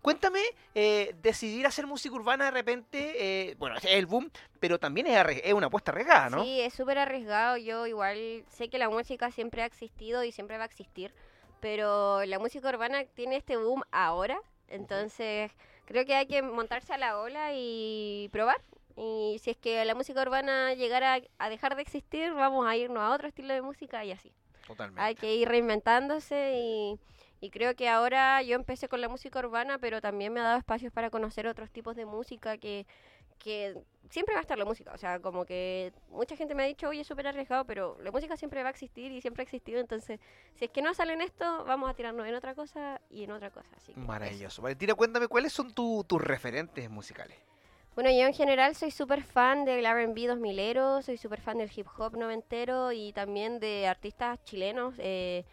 Cuéntame, 0.00 0.40
eh, 0.74 1.14
decidir 1.20 1.66
hacer 1.66 1.86
música 1.86 2.14
urbana 2.14 2.46
de 2.46 2.50
repente, 2.52 3.50
eh, 3.50 3.54
bueno, 3.58 3.76
es 3.76 3.84
el 3.84 4.06
boom, 4.06 4.30
pero 4.60 4.78
también 4.78 5.06
es, 5.06 5.42
es 5.44 5.52
una 5.52 5.66
apuesta 5.66 5.92
arriesgada, 5.92 6.30
¿no? 6.30 6.42
Sí, 6.42 6.60
es 6.60 6.72
súper 6.72 6.98
arriesgado. 6.98 7.58
Yo 7.58 7.86
igual 7.86 8.44
sé 8.48 8.68
que 8.68 8.78
la 8.78 8.88
música 8.88 9.30
siempre 9.30 9.62
ha 9.62 9.66
existido 9.66 10.24
y 10.24 10.32
siempre 10.32 10.56
va 10.56 10.64
a 10.64 10.66
existir, 10.66 11.12
pero 11.60 12.24
la 12.24 12.38
música 12.38 12.68
urbana 12.68 13.04
tiene 13.14 13.36
este 13.36 13.56
boom 13.58 13.82
ahora, 13.92 14.40
entonces 14.68 15.52
creo 15.84 16.04
que 16.06 16.14
hay 16.14 16.26
que 16.26 16.40
montarse 16.40 16.94
a 16.94 16.98
la 16.98 17.18
ola 17.18 17.50
y 17.54 18.28
probar. 18.32 18.60
Y 18.96 19.38
si 19.42 19.50
es 19.50 19.56
que 19.58 19.84
la 19.84 19.94
música 19.94 20.22
urbana 20.22 20.72
llegara 20.74 21.20
a 21.38 21.48
dejar 21.50 21.76
de 21.76 21.82
existir, 21.82 22.32
vamos 22.32 22.66
a 22.66 22.76
irnos 22.76 23.02
a 23.02 23.10
otro 23.12 23.28
estilo 23.28 23.52
de 23.52 23.60
música 23.62 24.04
y 24.04 24.12
así. 24.12 24.32
Totalmente. 24.66 25.00
Hay 25.02 25.14
que 25.14 25.34
ir 25.34 25.48
reinventándose 25.48 26.54
y, 26.56 26.98
y 27.40 27.50
creo 27.50 27.76
que 27.76 27.88
ahora 27.88 28.42
yo 28.42 28.56
empecé 28.56 28.88
con 28.88 29.00
la 29.00 29.08
música 29.08 29.38
urbana, 29.38 29.78
pero 29.78 30.00
también 30.00 30.32
me 30.32 30.40
ha 30.40 30.44
dado 30.44 30.58
espacios 30.58 30.92
para 30.92 31.10
conocer 31.10 31.46
otros 31.46 31.70
tipos 31.70 31.94
de 31.94 32.06
música 32.06 32.56
que, 32.56 32.86
que 33.38 33.76
siempre 34.10 34.34
va 34.34 34.40
a 34.40 34.42
estar 34.42 34.56
la 34.58 34.64
música. 34.64 34.92
O 34.94 34.98
sea, 34.98 35.20
como 35.20 35.44
que 35.44 35.92
mucha 36.08 36.34
gente 36.34 36.54
me 36.54 36.62
ha 36.62 36.66
dicho, 36.66 36.88
oye, 36.88 37.02
es 37.02 37.06
súper 37.06 37.26
arriesgado, 37.28 37.64
pero 37.66 37.98
la 38.02 38.10
música 38.10 38.36
siempre 38.36 38.62
va 38.62 38.70
a 38.70 38.72
existir 38.72 39.12
y 39.12 39.20
siempre 39.20 39.42
ha 39.42 39.44
existido. 39.44 39.78
Entonces, 39.78 40.18
si 40.54 40.64
es 40.64 40.70
que 40.70 40.80
no 40.82 40.94
sale 40.94 41.12
en 41.12 41.20
esto, 41.20 41.64
vamos 41.66 41.90
a 41.90 41.94
tirarnos 41.94 42.26
en 42.26 42.34
otra 42.34 42.54
cosa 42.54 43.00
y 43.10 43.24
en 43.24 43.30
otra 43.30 43.50
cosa. 43.50 43.68
Así 43.76 43.92
que 43.92 44.00
eso. 44.00 44.08
Maravilloso. 44.08 44.62
Valentina, 44.62 44.94
cuéntame, 44.94 45.28
¿cuáles 45.28 45.52
son 45.52 45.72
tu- 45.74 46.02
tus 46.08 46.20
referentes 46.20 46.88
musicales? 46.90 47.36
Bueno, 47.96 48.10
yo 48.10 48.26
en 48.26 48.34
general 48.34 48.74
soy 48.74 48.90
súper 48.90 49.22
fan 49.22 49.64
del 49.64 49.86
R&B 49.86 50.28
2000ero, 50.28 51.00
soy 51.00 51.16
súper 51.16 51.40
fan 51.40 51.56
del 51.56 51.70
hip 51.74 51.86
hop 51.96 52.14
noventero 52.14 52.92
y 52.92 53.14
también 53.14 53.58
de 53.58 53.86
artistas 53.86 54.38
chilenos. 54.44 54.96
eh, 54.98 55.44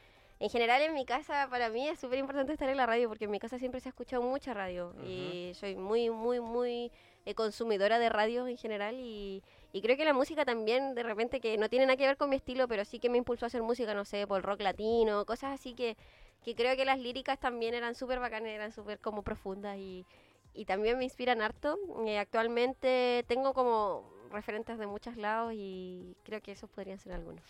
en 0.41 0.49
general 0.49 0.81
en 0.81 0.93
mi 0.93 1.05
casa 1.05 1.47
para 1.49 1.69
mí 1.69 1.87
es 1.87 2.01
súper 2.01 2.19
importante 2.19 2.51
estar 2.51 2.67
en 2.67 2.75
la 2.75 2.85
radio 2.85 3.07
porque 3.07 3.25
en 3.25 3.31
mi 3.31 3.39
casa 3.39 3.59
siempre 3.59 3.79
se 3.79 3.87
ha 3.87 3.91
escuchado 3.91 4.21
mucha 4.23 4.53
radio 4.53 4.93
y 5.07 5.53
soy 5.53 5.77
muy, 5.77 6.09
muy, 6.09 6.41
muy 6.41 6.91
eh, 7.25 7.33
consumidora 7.33 7.97
de 7.97 8.09
radio 8.09 8.45
en 8.45 8.57
general 8.57 8.95
y, 8.99 9.41
y 9.71 9.81
creo 9.81 9.95
que 9.95 10.03
la 10.03 10.11
música 10.11 10.43
también 10.43 10.95
de 10.95 11.03
repente 11.03 11.39
que 11.39 11.57
no 11.57 11.69
tiene 11.69 11.85
nada 11.85 11.95
que 11.95 12.07
ver 12.07 12.17
con 12.17 12.29
mi 12.29 12.35
estilo, 12.35 12.67
pero 12.67 12.83
sí 12.83 12.99
que 12.99 13.09
me 13.09 13.19
impulsó 13.19 13.45
a 13.45 13.47
hacer 13.47 13.61
música, 13.61 13.93
no 13.93 14.03
sé, 14.03 14.27
por 14.27 14.41
rock 14.43 14.59
latino, 14.59 15.25
cosas 15.25 15.53
así 15.53 15.75
que, 15.75 15.95
que 16.43 16.55
creo 16.55 16.75
que 16.75 16.83
las 16.83 16.99
líricas 16.99 17.39
también 17.39 17.73
eran 17.73 17.95
súper 17.95 18.19
bacanas, 18.19 18.49
eran 18.49 18.73
súper 18.73 18.99
como 18.99 19.23
profundas 19.23 19.77
y, 19.77 20.05
y 20.53 20.65
también 20.65 20.97
me 20.97 21.03
inspiran 21.03 21.41
harto. 21.41 21.77
Eh, 22.05 22.17
actualmente 22.17 23.25
tengo 23.27 23.53
como 23.53 24.11
referentes 24.31 24.77
de 24.77 24.87
muchos 24.87 25.15
lados 25.15 25.53
y 25.55 26.15
creo 26.23 26.41
que 26.41 26.51
esos 26.51 26.69
podrían 26.69 26.99
ser 26.99 27.13
algunos. 27.13 27.43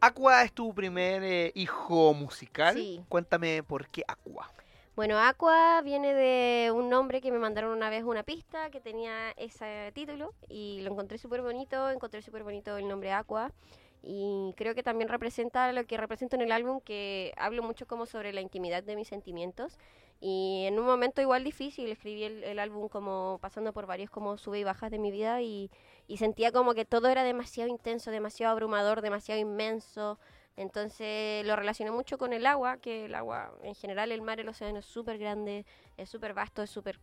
Aqua 0.00 0.42
es 0.42 0.52
tu 0.52 0.74
primer 0.74 1.22
eh, 1.22 1.52
hijo 1.54 2.14
musical. 2.14 2.74
Sí. 2.74 3.00
Cuéntame 3.08 3.62
por 3.62 3.86
qué 3.88 4.02
Aqua. 4.08 4.50
Bueno, 4.96 5.18
Aqua 5.18 5.80
viene 5.82 6.14
de 6.14 6.72
un 6.72 6.90
nombre 6.90 7.20
que 7.20 7.30
me 7.30 7.38
mandaron 7.38 7.72
una 7.72 7.90
vez 7.90 8.02
una 8.02 8.22
pista 8.22 8.70
que 8.70 8.80
tenía 8.80 9.30
ese 9.36 9.92
título 9.94 10.34
y 10.48 10.80
lo 10.82 10.90
encontré 10.90 11.16
súper 11.16 11.42
bonito, 11.42 11.90
encontré 11.90 12.22
súper 12.22 12.42
bonito 12.42 12.76
el 12.76 12.88
nombre 12.88 13.12
Aqua 13.12 13.52
y 14.02 14.54
creo 14.56 14.74
que 14.74 14.82
también 14.82 15.08
representa 15.08 15.72
lo 15.72 15.84
que 15.84 15.96
represento 15.96 16.36
en 16.36 16.42
el 16.42 16.52
álbum, 16.52 16.80
que 16.80 17.32
hablo 17.36 17.62
mucho 17.62 17.86
como 17.86 18.06
sobre 18.06 18.32
la 18.32 18.40
intimidad 18.40 18.82
de 18.82 18.96
mis 18.96 19.08
sentimientos 19.08 19.78
y 20.20 20.64
en 20.66 20.78
un 20.78 20.84
momento 20.84 21.22
igual 21.22 21.44
difícil 21.44 21.90
escribí 21.90 22.24
el, 22.24 22.44
el 22.44 22.58
álbum 22.58 22.88
como 22.88 23.38
pasando 23.40 23.72
por 23.72 23.86
varios 23.86 24.10
como 24.10 24.36
sube 24.36 24.58
y 24.58 24.64
bajas 24.64 24.90
de 24.90 24.98
mi 24.98 25.10
vida 25.10 25.40
y, 25.40 25.70
sentía 26.18 26.52
como 26.52 26.74
que 26.74 26.84
todo 26.84 27.08
era 27.08 27.24
demasiado 27.24 27.70
intenso, 27.70 28.10
demasiado 28.10 28.52
abrumador, 28.52 29.00
demasiado 29.00 29.40
inmenso. 29.40 30.18
Entonces 30.56 31.46
lo 31.46 31.56
relacioné 31.56 31.92
mucho 31.92 32.18
con 32.18 32.32
el 32.32 32.46
agua, 32.46 32.78
que 32.78 33.06
el 33.06 33.14
agua, 33.14 33.54
en 33.62 33.74
general 33.74 34.12
el 34.12 34.20
mar, 34.20 34.40
el 34.40 34.48
océano 34.48 34.80
es 34.80 34.86
súper 34.86 35.18
grande, 35.18 35.64
es 35.96 36.10
súper 36.10 36.34
vasto, 36.34 36.62
es 36.62 36.70
súper 36.70 36.98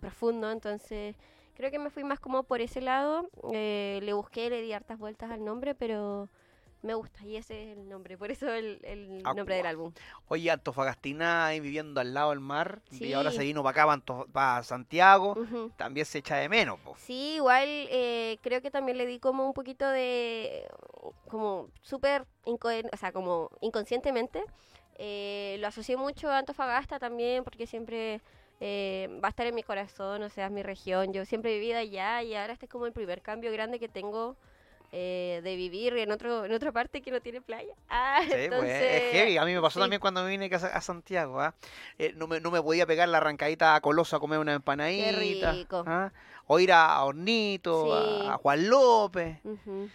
profundo. 0.00 0.50
Entonces 0.50 1.16
creo 1.54 1.70
que 1.70 1.78
me 1.78 1.90
fui 1.90 2.04
más 2.04 2.20
como 2.20 2.42
por 2.42 2.60
ese 2.60 2.80
lado. 2.80 3.30
Eh, 3.52 4.00
le 4.02 4.12
busqué, 4.12 4.50
le 4.50 4.60
di 4.60 4.72
hartas 4.72 4.98
vueltas 4.98 5.30
al 5.30 5.44
nombre, 5.44 5.74
pero 5.74 6.28
me 6.82 6.94
gusta 6.94 7.24
y 7.24 7.36
ese 7.36 7.72
es 7.72 7.78
el 7.78 7.88
nombre, 7.88 8.16
por 8.16 8.30
eso 8.30 8.52
el, 8.52 8.80
el 8.84 9.22
nombre 9.22 9.56
del 9.56 9.66
álbum. 9.66 9.92
Oye, 10.28 10.50
Antofagastina 10.50 11.46
ahí 11.46 11.60
viviendo 11.60 12.00
al 12.00 12.14
lado 12.14 12.30
del 12.30 12.40
mar 12.40 12.80
y 12.90 13.12
ahora 13.12 13.30
se 13.30 13.42
vino 13.42 13.62
para 13.62 13.82
acá, 13.82 14.02
para 14.32 14.62
Santiago. 14.62 15.36
También 15.76 16.06
se 16.06 16.18
echa 16.18 16.36
de 16.36 16.48
menos, 16.48 16.78
po. 16.80 16.94
Sí, 16.98 17.36
igual 17.36 17.66
eh, 17.68 18.38
creo 18.42 18.62
que 18.62 18.70
también 18.70 18.98
le 18.98 19.06
di 19.06 19.18
como 19.18 19.46
un 19.46 19.52
poquito 19.52 19.88
de, 19.88 20.68
como 21.28 21.68
súper, 21.82 22.26
o 22.44 22.96
sea, 22.96 23.12
como 23.12 23.50
inconscientemente. 23.60 24.44
Eh, 25.00 25.56
lo 25.60 25.68
asocié 25.68 25.96
mucho 25.96 26.28
a 26.28 26.38
Antofagasta 26.38 26.98
también 26.98 27.44
porque 27.44 27.66
siempre 27.66 28.20
eh, 28.60 29.08
va 29.22 29.28
a 29.28 29.30
estar 29.30 29.46
en 29.46 29.54
mi 29.54 29.62
corazón, 29.62 30.22
o 30.22 30.28
sea, 30.28 30.46
es 30.46 30.52
mi 30.52 30.62
región. 30.62 31.12
Yo 31.12 31.24
siempre 31.24 31.52
he 31.54 31.58
vivido 31.60 31.78
allá 31.78 32.22
y 32.22 32.34
ahora 32.34 32.52
este 32.52 32.66
es 32.66 32.70
como 32.70 32.86
el 32.86 32.92
primer 32.92 33.22
cambio 33.22 33.52
grande 33.52 33.78
que 33.78 33.88
tengo 33.88 34.36
eh, 34.92 35.40
de 35.44 35.56
vivir 35.56 35.96
en 35.98 36.10
otro 36.12 36.44
en 36.44 36.52
otra 36.52 36.72
parte 36.72 37.02
que 37.02 37.10
no 37.10 37.20
tiene 37.20 37.40
playa. 37.40 37.74
Ah, 37.90 38.20
Sí, 38.22 38.28
pues, 38.30 38.44
entonces, 38.44 38.82
es 38.82 39.12
heavy. 39.12 39.36
A 39.38 39.44
mí 39.44 39.54
me 39.54 39.60
pasó 39.60 39.78
sí. 39.78 39.80
también 39.80 40.00
cuando 40.00 40.22
me 40.22 40.30
vine 40.30 40.50
a 40.54 40.80
Santiago. 40.80 41.40
¿ah? 41.40 41.54
Eh, 41.98 42.12
no, 42.16 42.26
me, 42.26 42.40
no 42.40 42.50
me 42.50 42.62
podía 42.62 42.86
pegar 42.86 43.08
la 43.08 43.18
arrancadita 43.18 43.74
a 43.74 43.80
Coloso 43.80 44.16
a 44.16 44.20
comer 44.20 44.38
una 44.38 44.54
empanadita. 44.54 45.52
rico. 45.52 45.84
¿ah? 45.86 46.10
O 46.46 46.58
ir 46.58 46.72
a 46.72 47.02
Hornito, 47.04 47.84
Sí. 48.22 48.26
a, 48.28 48.36
Juan 48.38 48.68
López. 48.70 49.38
Ujú. 49.44 49.88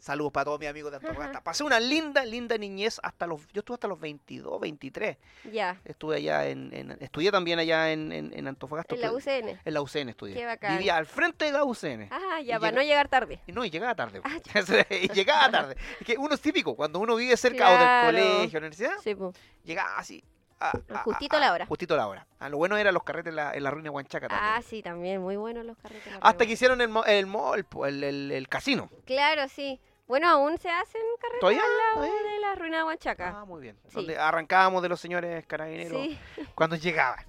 Saludos 0.00 0.32
para 0.32 0.46
todos 0.46 0.58
mis 0.58 0.68
amigos 0.68 0.90
de 0.90 0.96
Antofagasta. 0.96 1.42
Pasé 1.42 1.62
una 1.62 1.78
linda, 1.78 2.24
linda 2.24 2.56
niñez 2.56 2.98
hasta 3.02 3.26
los... 3.26 3.46
Yo 3.52 3.60
estuve 3.60 3.74
hasta 3.74 3.86
los 3.86 4.00
22, 4.00 4.58
23. 4.60 5.16
Ya, 5.52 5.78
Estuve 5.84 6.16
allá 6.16 6.46
en... 6.48 6.72
en- 6.72 6.96
estudié 7.00 7.30
también 7.30 7.58
allá 7.58 7.92
en, 7.92 8.10
en, 8.10 8.32
en 8.36 8.48
Antofagasta. 8.48 8.94
en 8.94 9.00
la 9.02 9.12
UCN. 9.12 9.60
En 9.64 9.74
la 9.74 9.82
UCN 9.82 10.08
estudié. 10.08 10.34
Qué 10.36 10.46
bacán. 10.46 10.76
Vivía 10.78 10.96
al 10.96 11.06
frente 11.06 11.44
de 11.44 11.52
la 11.52 11.64
UCN. 11.64 12.08
Ah, 12.10 12.40
ya, 12.42 12.58
para 12.58 12.72
no 12.76 12.82
llegar 12.82 13.08
tarde. 13.08 13.40
No, 13.48 13.64
y 13.64 13.70
llegaba 13.70 13.94
tarde. 13.94 14.20
Ah, 14.24 14.38
y 14.90 15.08
llegaba 15.12 15.50
tarde. 15.50 15.76
Es 16.00 16.06
que 16.06 16.16
uno 16.16 16.34
es 16.34 16.40
típico, 16.40 16.74
cuando 16.74 16.98
uno 16.98 17.14
vive 17.16 17.36
cerca 17.36 17.68
o 17.70 17.78
del 17.78 18.14
colegio, 18.24 18.58
universidad, 18.58 18.92
Sí, 19.04 19.14
po. 19.14 19.32
llegaba 19.64 19.98
así. 19.98 20.24
Justito 21.04 21.36
a- 21.36 21.40
la 21.40 21.52
hora. 21.52 21.66
Justito 21.66 21.96
la 21.96 22.06
hora. 22.06 22.26
Ah, 22.38 22.48
lo 22.50 22.58
bueno 22.58 22.76
eran 22.76 22.92
los 22.92 23.02
carretes 23.02 23.30
en 23.30 23.36
la, 23.36 23.54
en 23.54 23.62
la 23.62 23.70
ruina 23.70 23.84
de 23.84 23.90
Huanchaca 23.90 24.28
también. 24.28 24.52
Ah, 24.56 24.60
sí, 24.62 24.82
también, 24.82 25.20
muy 25.22 25.36
buenos 25.36 25.64
los 25.64 25.76
carretes. 25.78 26.12
la 26.12 26.18
Hasta 26.20 26.44
que 26.46 26.52
hicieron 26.52 26.80
el, 26.82 26.90
el, 27.06 28.04
el- 28.04 28.32
el 28.32 28.48
casino. 28.48 28.90
Claro, 29.06 29.48
sí. 29.48 29.80
Bueno, 30.10 30.28
aún 30.28 30.58
se 30.58 30.68
hacen 30.68 31.00
carretes 31.20 31.40
¿Todavía? 31.40 31.62
al 31.62 31.76
lado 31.78 32.06
¿Todavía? 32.08 32.32
de 32.32 32.40
la 32.40 32.54
ruina 32.56 32.76
de 32.78 32.84
Huanchaca. 32.84 33.34
Ah, 33.40 33.44
muy 33.44 33.60
bien. 33.60 33.76
Sí. 33.86 33.94
Donde 33.94 34.18
arrancábamos 34.18 34.82
de 34.82 34.88
los 34.88 35.00
señores 35.00 35.46
carabineros 35.46 36.02
sí. 36.02 36.18
cuando 36.56 36.74
llegaban. 36.74 37.24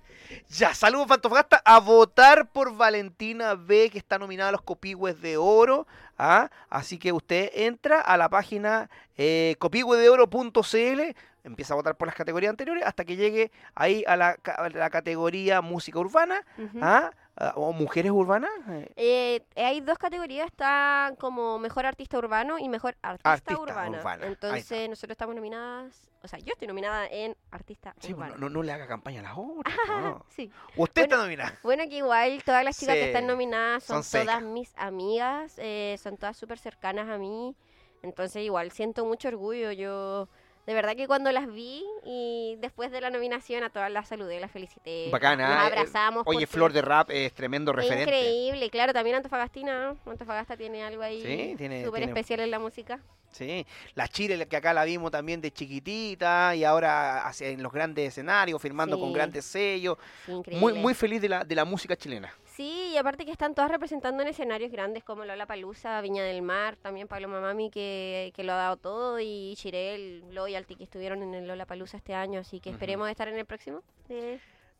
Ya, 0.50 0.74
saludos 0.74 1.08
Fantofagasta 1.08 1.62
a 1.64 1.80
votar 1.80 2.50
por 2.52 2.76
Valentina 2.76 3.54
B, 3.54 3.90
que 3.92 3.98
está 4.00 4.18
nominada 4.18 4.50
a 4.50 4.52
los 4.54 4.62
Copigües 4.64 5.22
de 5.22 5.38
Oro. 5.38 5.86
¿ah? 6.18 6.50
Así 6.70 6.98
que 6.98 7.12
usted 7.12 7.52
entra 7.54 8.02
a 8.02 8.18
la 8.18 8.30
página 8.30 8.90
eh, 9.18 9.56
copigüedeoro.cl, 9.60 11.02
empieza 11.44 11.74
a 11.74 11.78
votar 11.78 11.96
por 11.98 12.08
las 12.08 12.16
categorías 12.16 12.50
anteriores 12.50 12.84
hasta 12.86 13.06
que 13.06 13.16
llegue 13.16 13.52
ahí 13.76 14.04
a 14.08 14.16
la, 14.16 14.36
ca- 14.38 14.54
a 14.56 14.70
la 14.70 14.90
categoría 14.90 15.62
música 15.62 16.00
urbana. 16.00 16.44
¿ah? 16.82 17.12
Ah, 17.12 17.12
o 17.56 17.72
mujeres 17.74 18.12
urbanas. 18.12 18.52
eh, 18.96 19.42
hay 19.56 19.82
dos 19.82 19.98
categorías, 19.98 20.48
está 20.48 21.14
como 21.20 21.58
mejor 21.60 21.86
artista 21.86 22.18
urbano 22.18 22.60
y 22.60 22.70
mejor 22.70 22.96
artista, 23.02 23.32
Artista 23.32 23.60
urbana. 23.62 24.02
Entonces 24.22 24.90
nosotros 24.90 25.12
estamos 25.12 25.36
nominadas, 25.36 26.10
o 26.24 26.28
sea, 26.28 26.38
yo 26.40 26.54
estoy 26.54 26.68
nominada 26.68 27.08
en 27.08 27.36
artista 27.50 27.94
sí, 28.00 28.14
pues, 28.14 28.30
urbano. 28.30 28.36
no, 28.38 28.50
no 28.50 28.62
le 28.64 28.72
haga 28.74 28.86
campaña 28.88 29.22
a 29.22 29.24
las 29.24 29.34
otras. 29.38 29.76
no. 29.88 30.26
Sí. 30.30 30.52
Usted 30.76 31.04
está 31.04 31.18
nominada. 31.18 31.58
Bueno, 31.64 31.84
que 31.90 31.98
igual 31.98 32.44
todas 32.44 32.64
las 32.64 32.78
chicas 32.78 32.96
Sí, 32.96 33.02
que 33.02 33.08
están 33.08 33.26
nominadas 33.28 33.84
son, 33.84 34.04
son 34.04 34.26
todas 34.28 34.44
mis 34.44 34.72
amigas, 34.78 35.56
eh, 35.58 35.98
son 36.02 36.18
todas 36.18 36.38
súper 36.38 36.60
cercanas 36.60 37.10
a 37.10 37.18
mí. 37.18 37.56
Entonces 38.04 38.44
igual 38.44 38.72
siento 38.72 39.06
mucho 39.06 39.28
orgullo. 39.30 39.72
Yo 39.72 40.28
de 40.68 40.74
verdad 40.74 40.96
que 40.96 41.08
cuando 41.08 41.32
las 41.32 41.52
vi 41.52 41.84
y 42.06 42.56
después 42.60 42.92
de 42.92 43.02
la 43.02 43.10
nominación 43.10 43.64
a 43.64 43.70
todas 43.70 43.92
las 43.92 44.08
saludé, 44.08 44.40
las 44.40 44.52
felicité. 44.52 45.10
Bacana, 45.12 45.48
Nos 45.56 45.64
eh, 45.64 45.68
abrazamos. 45.68 46.24
Oye, 46.28 46.46
Flor 46.48 46.72
de 46.74 46.82
Rap 46.82 47.10
es 47.12 47.34
tremendo 47.34 47.74
referente. 47.74 48.04
Increíble, 48.04 48.70
claro, 48.70 48.94
también 48.94 49.16
Antofagastina. 49.18 49.96
Antofagasta 50.06 50.56
tiene 50.58 50.84
algo 50.84 51.02
ahí 51.04 51.22
Sí, 51.22 51.56
tiene- 51.58 51.84
súper 51.84 52.00
tiene- 52.02 52.12
especial 52.12 52.40
en 52.42 52.52
la 52.52 52.60
música. 52.60 53.00
Sí, 53.32 53.66
la 53.96 54.08
Chile 54.08 54.48
que 54.48 54.56
acá 54.56 54.74
la 54.74 54.84
vimos 54.84 55.12
también 55.12 55.42
de 55.42 55.52
chiquitita 55.52 56.56
y 56.56 56.64
ahora 56.64 57.32
en 57.40 57.64
los 57.64 57.72
grandes 57.72 58.10
escenarios, 58.10 58.62
firmando 58.62 59.00
con 59.00 59.14
grandes 59.14 59.46
sellos. 59.46 59.98
Sí. 60.26 60.56
Muy, 60.56 60.74
muy 60.74 60.94
feliz 60.94 61.22
de 61.22 61.30
la, 61.30 61.44
de 61.44 61.56
la 61.56 61.66
música 61.66 61.96
chilena. 61.96 62.34
Sí, 62.46 62.92
y 62.94 62.98
aparte 62.98 63.26
que 63.26 63.32
están 63.32 63.56
todas 63.56 63.72
representando 63.72 64.22
en 64.22 64.30
escenarios 64.30 64.72
grandes 64.72 65.04
como 65.04 65.24
Lola 65.24 65.46
Palusa, 65.46 66.02
Viña 66.02 66.24
del 66.24 66.42
Mar, 66.42 66.76
también 66.76 67.08
Paloma 67.08 67.40
Mami 67.40 67.70
que, 67.70 68.34
que 68.36 68.44
lo 68.44 68.52
ha 68.54 68.58
dado 68.58 68.78
todo 68.78 69.20
y 69.22 69.54
Chirel, 69.56 70.24
Lo 70.32 70.48
y 70.48 70.56
Alti 70.56 70.76
que 70.76 70.84
estuvieron 70.84 71.24
en 71.24 71.34
el 71.34 71.48
Lola 71.48 71.66
Palusa 71.66 71.98
este 71.98 72.14
año, 72.14 72.42
así 72.42 72.60
que 72.60 72.70
esperemos 72.70 73.10
estar 73.10 73.30
en 73.30 73.38
el 73.38 73.46
próximo. 73.46 73.84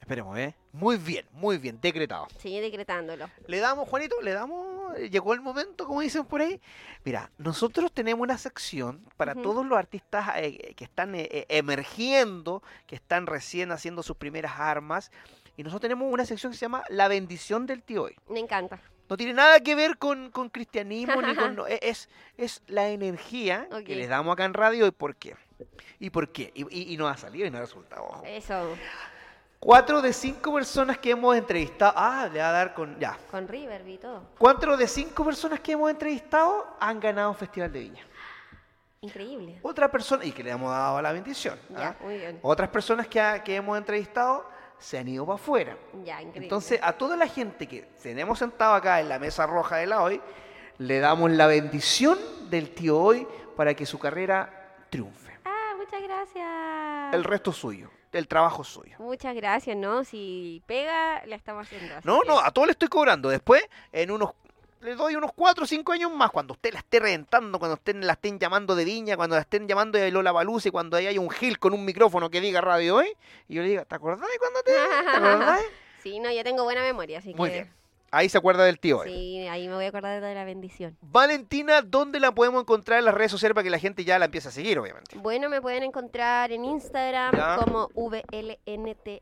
Esperemos, 0.02 0.38
¿eh? 0.38 0.56
Muy 0.74 0.98
bien, 0.98 1.26
muy 1.32 1.58
bien, 1.58 1.80
decretado. 1.80 2.28
sigue 2.40 2.60
decretándolo. 2.60 3.30
Le 3.48 3.60
damos, 3.60 3.88
Juanito, 3.88 4.20
le 4.22 4.34
damos, 4.34 4.98
eh, 4.98 5.10
llegó 5.10 5.34
el 5.34 5.42
momento, 5.42 5.86
como 5.86 6.02
dicen 6.02 6.26
por 6.26 6.42
ahí. 6.42 6.60
Mira, 7.06 7.32
nosotros 7.38 7.92
tenemos 7.94 8.22
una 8.24 8.38
sección 8.38 9.06
para 9.16 9.36
todos 9.36 9.66
los 9.66 9.78
artistas 9.78 10.28
eh, 10.38 10.74
que 10.76 10.84
están 10.84 11.16
eh, 11.16 11.30
eh, 11.32 11.46
emergiendo, 11.50 12.64
que 12.88 12.96
están 12.96 13.28
recién 13.28 13.72
haciendo 13.72 14.02
sus 14.04 14.18
primeras 14.18 14.54
armas. 14.60 15.12
Y 15.56 15.64
nosotros 15.64 15.82
tenemos 15.82 16.12
una 16.12 16.26
sección 16.26 16.52
que 16.52 16.58
se 16.58 16.66
llama 16.66 16.84
La 16.90 17.08
bendición 17.08 17.66
del 17.68 17.84
tío 17.84 18.04
hoy. 18.04 18.16
Me 18.28 18.40
encanta. 18.40 18.80
No 19.08 19.18
tiene 19.18 19.34
nada 19.34 19.60
que 19.60 19.76
ver 19.76 19.98
con, 19.98 20.32
con 20.32 20.50
cristianismo 20.50 21.22
ni 21.22 21.36
con... 21.36 21.56
no, 21.58 21.68
es, 21.68 22.10
es 22.38 22.64
la 22.68 22.90
energía 22.90 23.68
que 23.86 23.96
les 23.96 24.10
damos 24.10 24.34
acá 24.34 24.46
en 24.46 24.54
radio 24.56 24.88
y 24.88 24.92
por 24.92 25.16
qué. 25.16 25.36
¿Y 26.00 26.10
por 26.10 26.32
qué? 26.32 26.52
Y, 26.56 26.62
y- 26.76 26.94
y 26.94 26.98
nos 26.98 27.12
ha 27.14 27.18
salido 27.18 27.46
y 27.46 27.52
nos 27.52 27.60
ha 27.60 27.62
resultado. 27.62 28.24
Eso, 28.26 28.76
Cuatro 29.64 30.02
de 30.02 30.12
cinco 30.12 30.52
personas 30.56 30.98
que 30.98 31.12
hemos 31.12 31.38
entrevistado... 31.38 31.94
Ah, 31.96 32.28
le 32.34 32.40
va 32.40 32.50
a 32.50 32.52
dar 32.52 32.74
con... 32.74 32.98
Ya. 33.00 33.16
con 33.30 33.48
River 33.48 33.88
y 33.88 34.00
todo. 34.00 34.24
Cuatro 34.40 34.76
de 34.76 34.88
cinco 34.88 35.24
personas 35.24 35.60
que 35.60 35.74
hemos 35.74 35.88
entrevistado 35.92 36.66
han 36.80 37.00
ganado 37.00 37.30
un 37.30 37.36
festival 37.36 37.72
de 37.72 37.80
viña. 37.82 38.04
Increíble. 39.02 39.60
Otra 39.62 39.92
persona... 39.92 40.26
Y 40.26 40.32
que 40.32 40.44
le 40.44 40.50
hemos 40.50 40.72
dado 40.72 41.00
la 41.00 41.12
bendición. 41.12 41.60
Ya, 41.70 41.90
¿ah? 41.90 41.96
muy 42.04 42.18
bien. 42.18 42.40
Otras 42.42 42.70
personas 42.70 43.08
que, 43.08 43.22
ha- 43.22 43.44
que 43.44 43.56
hemos 43.56 43.78
entrevistado 43.78 44.50
se 44.80 44.98
han 44.98 45.08
ido 45.08 45.28
para 45.28 45.36
afuera. 45.36 45.78
Ya, 46.04 46.20
increíble. 46.20 46.44
Entonces, 46.48 46.80
a 46.82 46.94
toda 46.94 47.16
la 47.16 47.28
gente 47.28 47.68
que 47.68 47.84
tenemos 48.02 48.40
sentado 48.40 48.74
acá 48.74 49.00
en 49.00 49.10
la 49.10 49.20
mesa 49.20 49.46
roja 49.46 49.76
de 49.78 49.86
la 49.86 50.02
hoy, 50.02 50.20
le 50.80 51.00
damos 51.00 51.30
la 51.30 51.46
bendición 51.46 52.18
del 52.50 52.74
tío 52.74 52.98
hoy 52.98 53.28
para 53.56 53.76
que 53.76 53.86
su 53.86 54.00
carrera 54.00 54.72
triunfe. 54.90 55.38
Ah, 55.46 55.74
muchas 55.78 56.02
gracias. 56.02 57.14
El 57.14 57.24
resto 57.24 57.52
es 57.52 57.58
suyo, 57.58 57.92
el 58.18 58.28
trabajo 58.28 58.64
suyo. 58.64 58.96
Muchas 59.00 59.36
gracias, 59.36 59.76
¿no? 59.78 60.04
Si 60.04 60.62
pega, 60.66 61.26
la 61.26 61.36
estamos 61.36 61.68
haciendo. 61.68 61.96
así 61.96 62.08
No, 62.08 62.22
que- 62.22 62.28
no, 62.28 62.40
a 62.40 62.52
todos 62.52 62.68
le 62.68 62.72
estoy 62.74 62.88
cobrando. 62.88 63.30
Después, 63.30 63.64
en 63.92 64.12
unos, 64.12 64.32
le 64.82 64.96
doy 64.96 65.16
unos 65.16 65.32
4 65.34 65.64
o 65.64 65.68
5 65.68 65.92
años 65.92 66.12
más, 66.12 66.32
cuando 66.32 66.54
usted 66.54 66.74
la 66.74 66.80
esté 66.80 67.00
reventando, 67.00 67.60
cuando 67.60 67.76
estén, 67.76 68.06
la 68.06 68.14
estén 68.14 68.40
llamando 68.40 68.76
de 68.76 68.84
Viña, 68.86 69.16
cuando 69.16 69.36
la 69.36 69.42
estén 69.44 69.68
llamando 69.68 69.98
de 70.00 70.10
Lola 70.12 70.32
Baluce, 70.32 70.72
cuando 70.72 70.98
ahí 70.98 71.08
hay 71.08 71.18
un 71.18 71.30
Gil 71.30 71.60
con 71.60 71.74
un 71.74 71.86
micrófono 71.86 72.30
que 72.30 72.42
diga 72.42 72.62
radio 72.62 72.96
hoy, 72.98 73.14
y 73.48 73.56
yo 73.56 73.62
le 73.62 73.70
diga, 73.70 73.86
¿te 73.86 73.96
acordás 73.96 74.28
de 74.30 74.40
cuando 74.40 74.62
te... 74.64 74.72
¿Te 74.72 75.18
acordás? 75.18 75.62
Sí, 76.02 76.20
no, 76.20 76.32
yo 76.32 76.44
tengo 76.44 76.64
buena 76.64 76.82
memoria, 76.82 77.20
así 77.20 77.32
Muy 77.36 77.50
que... 77.50 77.56
bien. 77.58 77.74
Ahí 78.14 78.28
se 78.28 78.38
acuerda 78.38 78.66
del 78.66 78.78
tío. 78.78 79.04
Sí, 79.04 79.48
ahí 79.48 79.70
me 79.70 79.76
voy 79.76 79.86
a 79.86 79.88
acordar 79.88 80.22
de 80.22 80.36
la 80.36 80.44
bendición. 80.44 80.98
Valentina, 81.02 81.82
¿dónde 81.82 82.20
la 82.20 82.34
podemos 82.34 82.62
encontrar 82.62 83.00
en 83.00 83.06
las 83.06 83.14
redes 83.14 83.32
sociales 83.32 83.54
para 83.56 83.64
que 83.64 83.70
la 83.70 83.80
gente 83.80 84.04
ya 84.04 84.20
la 84.20 84.26
empiece 84.26 84.50
a 84.50 84.52
seguir, 84.52 84.78
obviamente? 84.80 85.18
Bueno, 85.18 85.48
me 85.50 85.62
pueden 85.62 85.84
encontrar 85.84 86.52
en 86.52 86.66
Instagram 86.66 87.34
Ya. 87.34 87.56
como 87.64 87.88
VLNTNAB. 87.96 89.22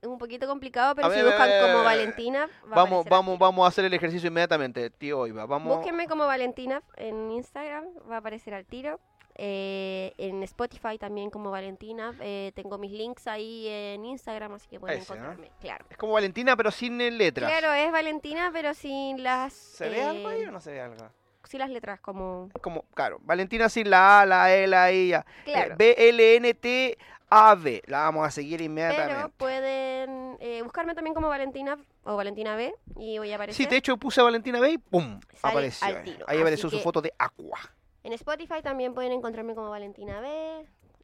Es 0.00 0.08
un 0.08 0.18
poquito 0.18 0.46
complicado, 0.46 0.94
pero 0.94 1.08
A 1.08 1.10
si 1.10 1.16
ver, 1.16 1.26
buscan 1.26 1.48
ver, 1.48 1.62
como. 1.72 1.84
Valentina, 1.84 2.48
va 2.66 2.72
a 2.72 2.74
Vamos, 2.84 3.04
vamos, 3.06 3.34
aquí. 3.34 3.40
vamos 3.42 3.64
a 3.64 3.68
hacer 3.68 3.84
el 3.84 3.94
ejercicio 3.94 4.28
inmediatamente, 4.28 4.90
tío 4.90 5.20
va. 5.34 5.46
Vamos. 5.46 5.76
Búsquenme 5.76 6.06
como 6.08 6.26
Valentina 6.26 6.82
en 6.96 7.30
Instagram, 7.32 7.84
va 8.10 8.16
a 8.16 8.18
aparecer 8.18 8.54
al 8.54 8.64
tiro. 8.64 8.98
Eh, 9.36 10.12
en 10.18 10.42
Spotify 10.44 10.98
también 10.98 11.30
como 11.30 11.50
Valentina. 11.50 12.14
Eh, 12.20 12.52
tengo 12.54 12.78
mis 12.78 12.92
links 12.92 13.26
ahí 13.26 13.66
en 13.68 14.04
Instagram, 14.04 14.54
así 14.54 14.68
que 14.68 14.78
pueden 14.78 14.98
Ese, 14.98 15.12
¿no? 15.14 15.20
encontrarme. 15.20 15.50
Claro. 15.60 15.84
Es 15.90 15.96
como 15.96 16.12
Valentina, 16.12 16.56
pero 16.56 16.70
sin 16.70 17.00
eh, 17.00 17.10
letras. 17.10 17.50
Claro, 17.50 17.72
es 17.72 17.90
Valentina, 17.90 18.50
pero 18.52 18.74
sin 18.74 19.22
las... 19.22 19.52
¿Se 19.52 19.88
ve 19.88 20.02
algo 20.02 20.28
ahí 20.28 20.42
eh, 20.42 20.48
o 20.48 20.52
no 20.52 20.60
se 20.60 20.72
ve 20.72 20.80
algo? 20.80 21.08
Sin 21.44 21.60
las 21.60 21.70
letras, 21.70 22.00
como... 22.00 22.48
Es 22.54 22.62
como, 22.62 22.84
claro, 22.94 23.18
Valentina 23.22 23.68
sin 23.68 23.90
la 23.90 24.20
A, 24.20 24.26
la 24.26 24.54
E, 24.54 24.66
la 24.66 24.90
I, 24.92 25.08
ya. 25.08 25.26
Claro. 25.44 25.74
B-L-N-T 25.76 26.96
A-B. 27.28 27.82
La 27.86 27.98
vamos 28.02 28.26
a 28.26 28.30
seguir 28.30 28.58
Pero 28.58 28.64
inmediatamente. 28.66 29.32
pueden 29.36 30.36
eh, 30.40 30.62
buscarme 30.62 30.94
también 30.94 31.14
como 31.14 31.28
Valentina 31.28 31.76
o 32.04 32.16
Valentina 32.16 32.54
B 32.54 32.72
y 32.96 33.18
voy 33.18 33.32
a 33.32 33.34
aparecer. 33.34 33.64
Sí, 33.64 33.68
de 33.68 33.76
hecho 33.76 33.96
puse 33.96 34.22
Valentina 34.22 34.60
B 34.60 34.70
y 34.70 34.78
¡pum! 34.78 35.20
Sale 35.34 35.52
apareció. 35.52 35.86
al 35.86 35.96
ahí. 35.96 36.04
tiro. 36.04 36.24
Ahí 36.28 36.36
Así 36.36 36.40
apareció 36.42 36.70
su 36.70 36.78
foto 36.78 37.02
de 37.02 37.12
Aqua. 37.18 37.58
En 38.04 38.12
Spotify 38.12 38.62
también 38.62 38.94
pueden 38.94 39.12
encontrarme 39.12 39.54
como 39.54 39.70
Valentina 39.70 40.20
B. 40.20 40.28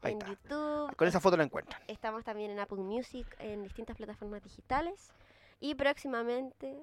Ahí 0.02 0.12
en 0.12 0.19
está. 0.19 0.26
YouTube. 0.28 0.95
Con 0.97 1.09
esa 1.09 1.19
foto 1.21 1.37
la 1.37 1.45
encuentran. 1.45 1.83
Estamos 1.88 2.25
también 2.25 2.50
en 2.50 2.59
Apple 2.59 2.78
Music, 2.78 3.26
en 3.38 3.62
distintas 3.64 3.97
plataformas 3.97 4.42
digitales. 4.42 5.11
Y 5.61 5.75
próximamente 5.75 6.76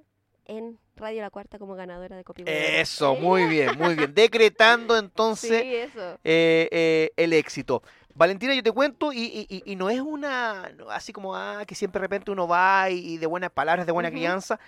en 0.46 0.78
Radio 0.96 1.22
La 1.22 1.30
Cuarta 1.30 1.60
como 1.60 1.76
ganadora 1.76 2.16
de 2.16 2.24
Copy 2.24 2.44
Eso, 2.46 3.16
muy 3.16 3.46
bien, 3.46 3.78
muy 3.78 3.96
bien. 3.96 4.14
Decretando 4.14 4.98
entonces 5.00 5.62
Sí, 5.62 5.76
eso. 5.76 6.14
eh, 6.24 6.70
eh, 6.72 7.12
el 7.18 7.34
éxito. 7.34 7.82
Valentina, 8.16 8.56
yo 8.56 8.64
te 8.64 8.72
cuento, 8.72 9.14
y, 9.14 9.46
y- 9.48 9.62
y- 9.66 9.76
no 9.76 9.92
es 9.92 10.00
una, 10.00 10.72
así 10.90 11.14
como, 11.14 11.36
ah, 11.36 11.64
que 11.68 11.76
siempre 11.76 12.00
de 12.00 12.06
repente 12.06 12.32
uno 12.32 12.48
va 12.48 12.90
y, 12.90 13.18
de 13.18 13.28
buenas 13.28 13.52
palabras, 13.52 13.86
de 13.86 13.92
buena 13.92 14.10
crianza. 14.10 14.60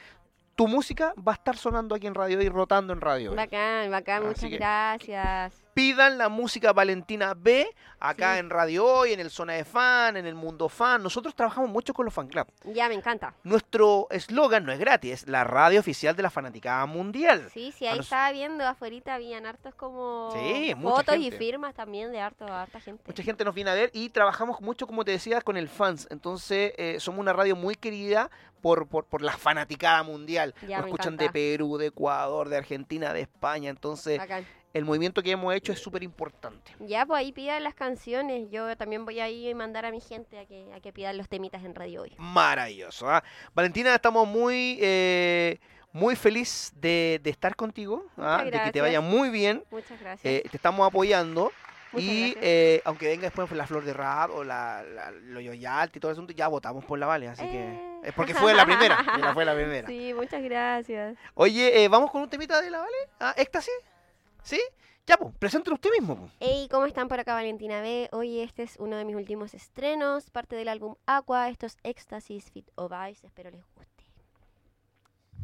Tu 0.59 0.67
música 0.67 1.13
va 1.25 1.31
a 1.31 1.35
estar 1.35 1.55
sonando 1.55 1.95
aquí 1.95 2.05
en 2.05 2.13
radio 2.13 2.41
y 2.41 2.49
rotando 2.49 2.91
en 2.91 2.99
radio. 2.99 3.31
Hoy. 3.31 3.37
Bacán, 3.37 3.89
bacán, 3.91 4.17
Así 4.23 4.27
muchas 4.27 4.49
que- 4.49 4.57
gracias. 4.57 5.63
Pidan 5.73 6.17
la 6.17 6.27
música 6.29 6.73
Valentina 6.73 7.33
B 7.35 7.67
acá 7.99 8.33
Sí. 8.33 8.39
en 8.39 8.49
Radio 8.49 8.85
Hoy, 8.85 9.13
en 9.13 9.19
el 9.19 9.29
Zona 9.29 9.53
de 9.53 9.63
Fan, 9.65 10.17
en 10.17 10.25
el 10.25 10.35
Mundo 10.35 10.67
Fan. 10.69 11.01
Nosotros 11.03 11.35
trabajamos 11.35 11.69
mucho 11.69 11.93
con 11.93 12.05
los 12.05 12.13
fan 12.13 12.27
club. 12.27 12.47
Ya, 12.65 12.87
me 12.89 12.95
encanta. 12.95 13.33
Nuestro 13.43 14.07
eslogan 14.09 14.65
no 14.65 14.71
es 14.71 14.79
gratis, 14.79 15.11
es 15.23 15.27
la 15.27 15.43
radio 15.43 15.79
oficial 15.79 16.15
de 16.15 16.23
la 16.23 16.29
fanaticada 16.29 16.85
mundial. 16.85 17.49
Sí, 17.53 17.73
sí, 17.77 17.87
ahí 17.87 17.97
nos- 17.97 18.05
estaba 18.07 18.31
viendo 18.31 18.65
afuera, 18.67 18.89
habían 19.13 19.45
hartos 19.45 19.75
como 19.75 20.31
Sí, 20.33 20.73
fotos 20.81 21.15
y 21.17 21.29
firmas 21.31 21.75
también 21.75 22.11
de 22.11 22.19
harto, 22.19 22.45
harta 22.45 22.79
gente. 22.79 23.03
Mucha 23.05 23.23
gente 23.23 23.45
nos 23.45 23.53
viene 23.53 23.69
a 23.69 23.73
ver 23.75 23.91
y 23.93 24.09
trabajamos 24.09 24.61
mucho, 24.61 24.87
como 24.87 25.05
te 25.05 25.11
decía, 25.11 25.41
con 25.41 25.57
el 25.57 25.69
fans. 25.69 26.07
Entonces, 26.09 26.73
eh, 26.77 26.97
somos 26.99 27.19
una 27.19 27.33
radio 27.33 27.55
muy 27.55 27.75
querida 27.75 28.31
por, 28.61 28.87
por, 28.87 29.05
por 29.05 29.21
la 29.21 29.37
fanaticada 29.37 30.01
mundial. 30.03 30.53
Ya, 30.67 30.77
nos 30.79 30.87
escuchan 30.87 31.17
de. 31.17 31.29
Perú, 31.29 31.77
de 31.77 31.87
Ecuador, 31.87 32.49
de 32.49 32.57
Argentina, 32.57 33.13
de 33.13 33.21
España. 33.21 33.69
Entonces, 33.69 34.17
Bacán. 34.17 34.45
El 34.73 34.85
movimiento 34.85 35.23
que 35.23 35.31
hemos 35.31 35.53
hecho 35.55 35.71
es 35.71 35.79
súper 35.79 36.03
importante. 36.03 36.71
Ya, 36.79 37.05
pues 37.05 37.19
ahí 37.19 37.31
pidan 37.31 37.63
las 37.63 37.73
canciones. 37.73 38.49
Yo 38.51 38.75
también 38.77 39.05
voy 39.05 39.19
a 39.19 39.29
ir 39.29 39.51
a 39.53 39.55
mandar 39.57 39.85
a 39.85 39.91
mi 39.91 39.99
gente 40.01 40.37
a 40.39 40.45
que, 40.45 40.71
a 40.73 40.79
que 40.79 40.93
pidan 40.93 41.17
los 41.17 41.27
temitas 41.27 41.63
en 41.63 41.73
radio 41.75 42.03
hoy. 42.03 42.13
Maravilloso. 42.17 43.09
¿ah? 43.09 43.23
Valentina, 43.53 43.95
estamos 43.95 44.27
muy, 44.27 44.77
eh, 44.81 45.59
muy 45.91 46.15
feliz 46.15 46.71
de, 46.75 47.19
de 47.23 47.29
estar 47.29 47.55
contigo, 47.55 48.05
¿ah? 48.17 48.39
De 48.43 48.45
que 48.45 48.51
te 48.51 48.57
gracias. 48.57 48.83
vaya 48.83 49.01
muy 49.01 49.29
bien. 49.29 49.63
Muchas 49.71 49.99
gracias. 49.99 50.25
Eh, 50.33 50.43
te 50.49 50.57
estamos 50.57 50.85
apoyando. 50.87 51.51
Muchas 51.91 52.07
y 52.07 52.19
gracias. 52.33 52.43
eh, 52.45 52.81
aunque 52.85 53.07
venga 53.07 53.23
después 53.23 53.49
la 53.51 53.65
flor 53.65 53.83
de 53.83 53.93
rap 53.93 54.29
o 54.29 54.43
la, 54.43 54.83
la, 54.83 55.09
lo 55.09 55.39
yoyalti 55.41 55.97
y 55.97 55.99
todo 55.99 56.11
el 56.11 56.15
asunto, 56.15 56.33
ya 56.33 56.47
votamos 56.47 56.85
por 56.85 56.99
la 56.99 57.07
Vale, 57.07 57.27
así 57.29 57.41
Eh. 57.43 57.49
que 58.03 58.09
es 58.09 58.13
porque 58.13 58.33
fue 58.35 58.53
la 58.53 58.63
primera, 58.65 58.97
fue 59.33 59.43
la 59.43 59.55
primera. 59.55 59.87
Sí, 59.87 60.13
muchas 60.13 60.43
gracias. 60.43 61.17
Oye, 61.33 61.83
eh, 61.83 61.87
vamos 61.87 62.11
con 62.11 62.21
un 62.21 62.29
temita 62.29 62.61
de 62.61 62.69
la 62.69 62.77
Vale, 62.81 62.95
ah, 63.19 63.33
éxtasis, 63.37 63.73
¿sí? 64.43 64.59
Ya, 65.07 65.17
pues, 65.17 65.33
preséntelo 65.39 65.75
usted 65.75 65.89
mismo. 65.91 66.15
po. 66.15 66.29
Hey, 66.39 66.67
¿cómo 66.69 66.85
están 66.85 67.07
por 67.07 67.19
acá 67.19 67.33
Valentina 67.33 67.81
B? 67.81 68.09
Hoy 68.11 68.41
este 68.41 68.63
es 68.63 68.75
uno 68.77 68.95
de 68.95 69.05
mis 69.05 69.15
últimos 69.15 69.53
estrenos, 69.53 70.29
parte 70.29 70.55
del 70.55 70.67
álbum 70.67 70.95
Aqua, 71.07 71.49
estos 71.49 71.77
Éxtasis 71.83 72.51
Fit 72.51 72.69
of 72.75 72.91
Ice, 73.09 73.25
espero 73.25 73.49
les 73.49 73.61
guste. 73.61 73.78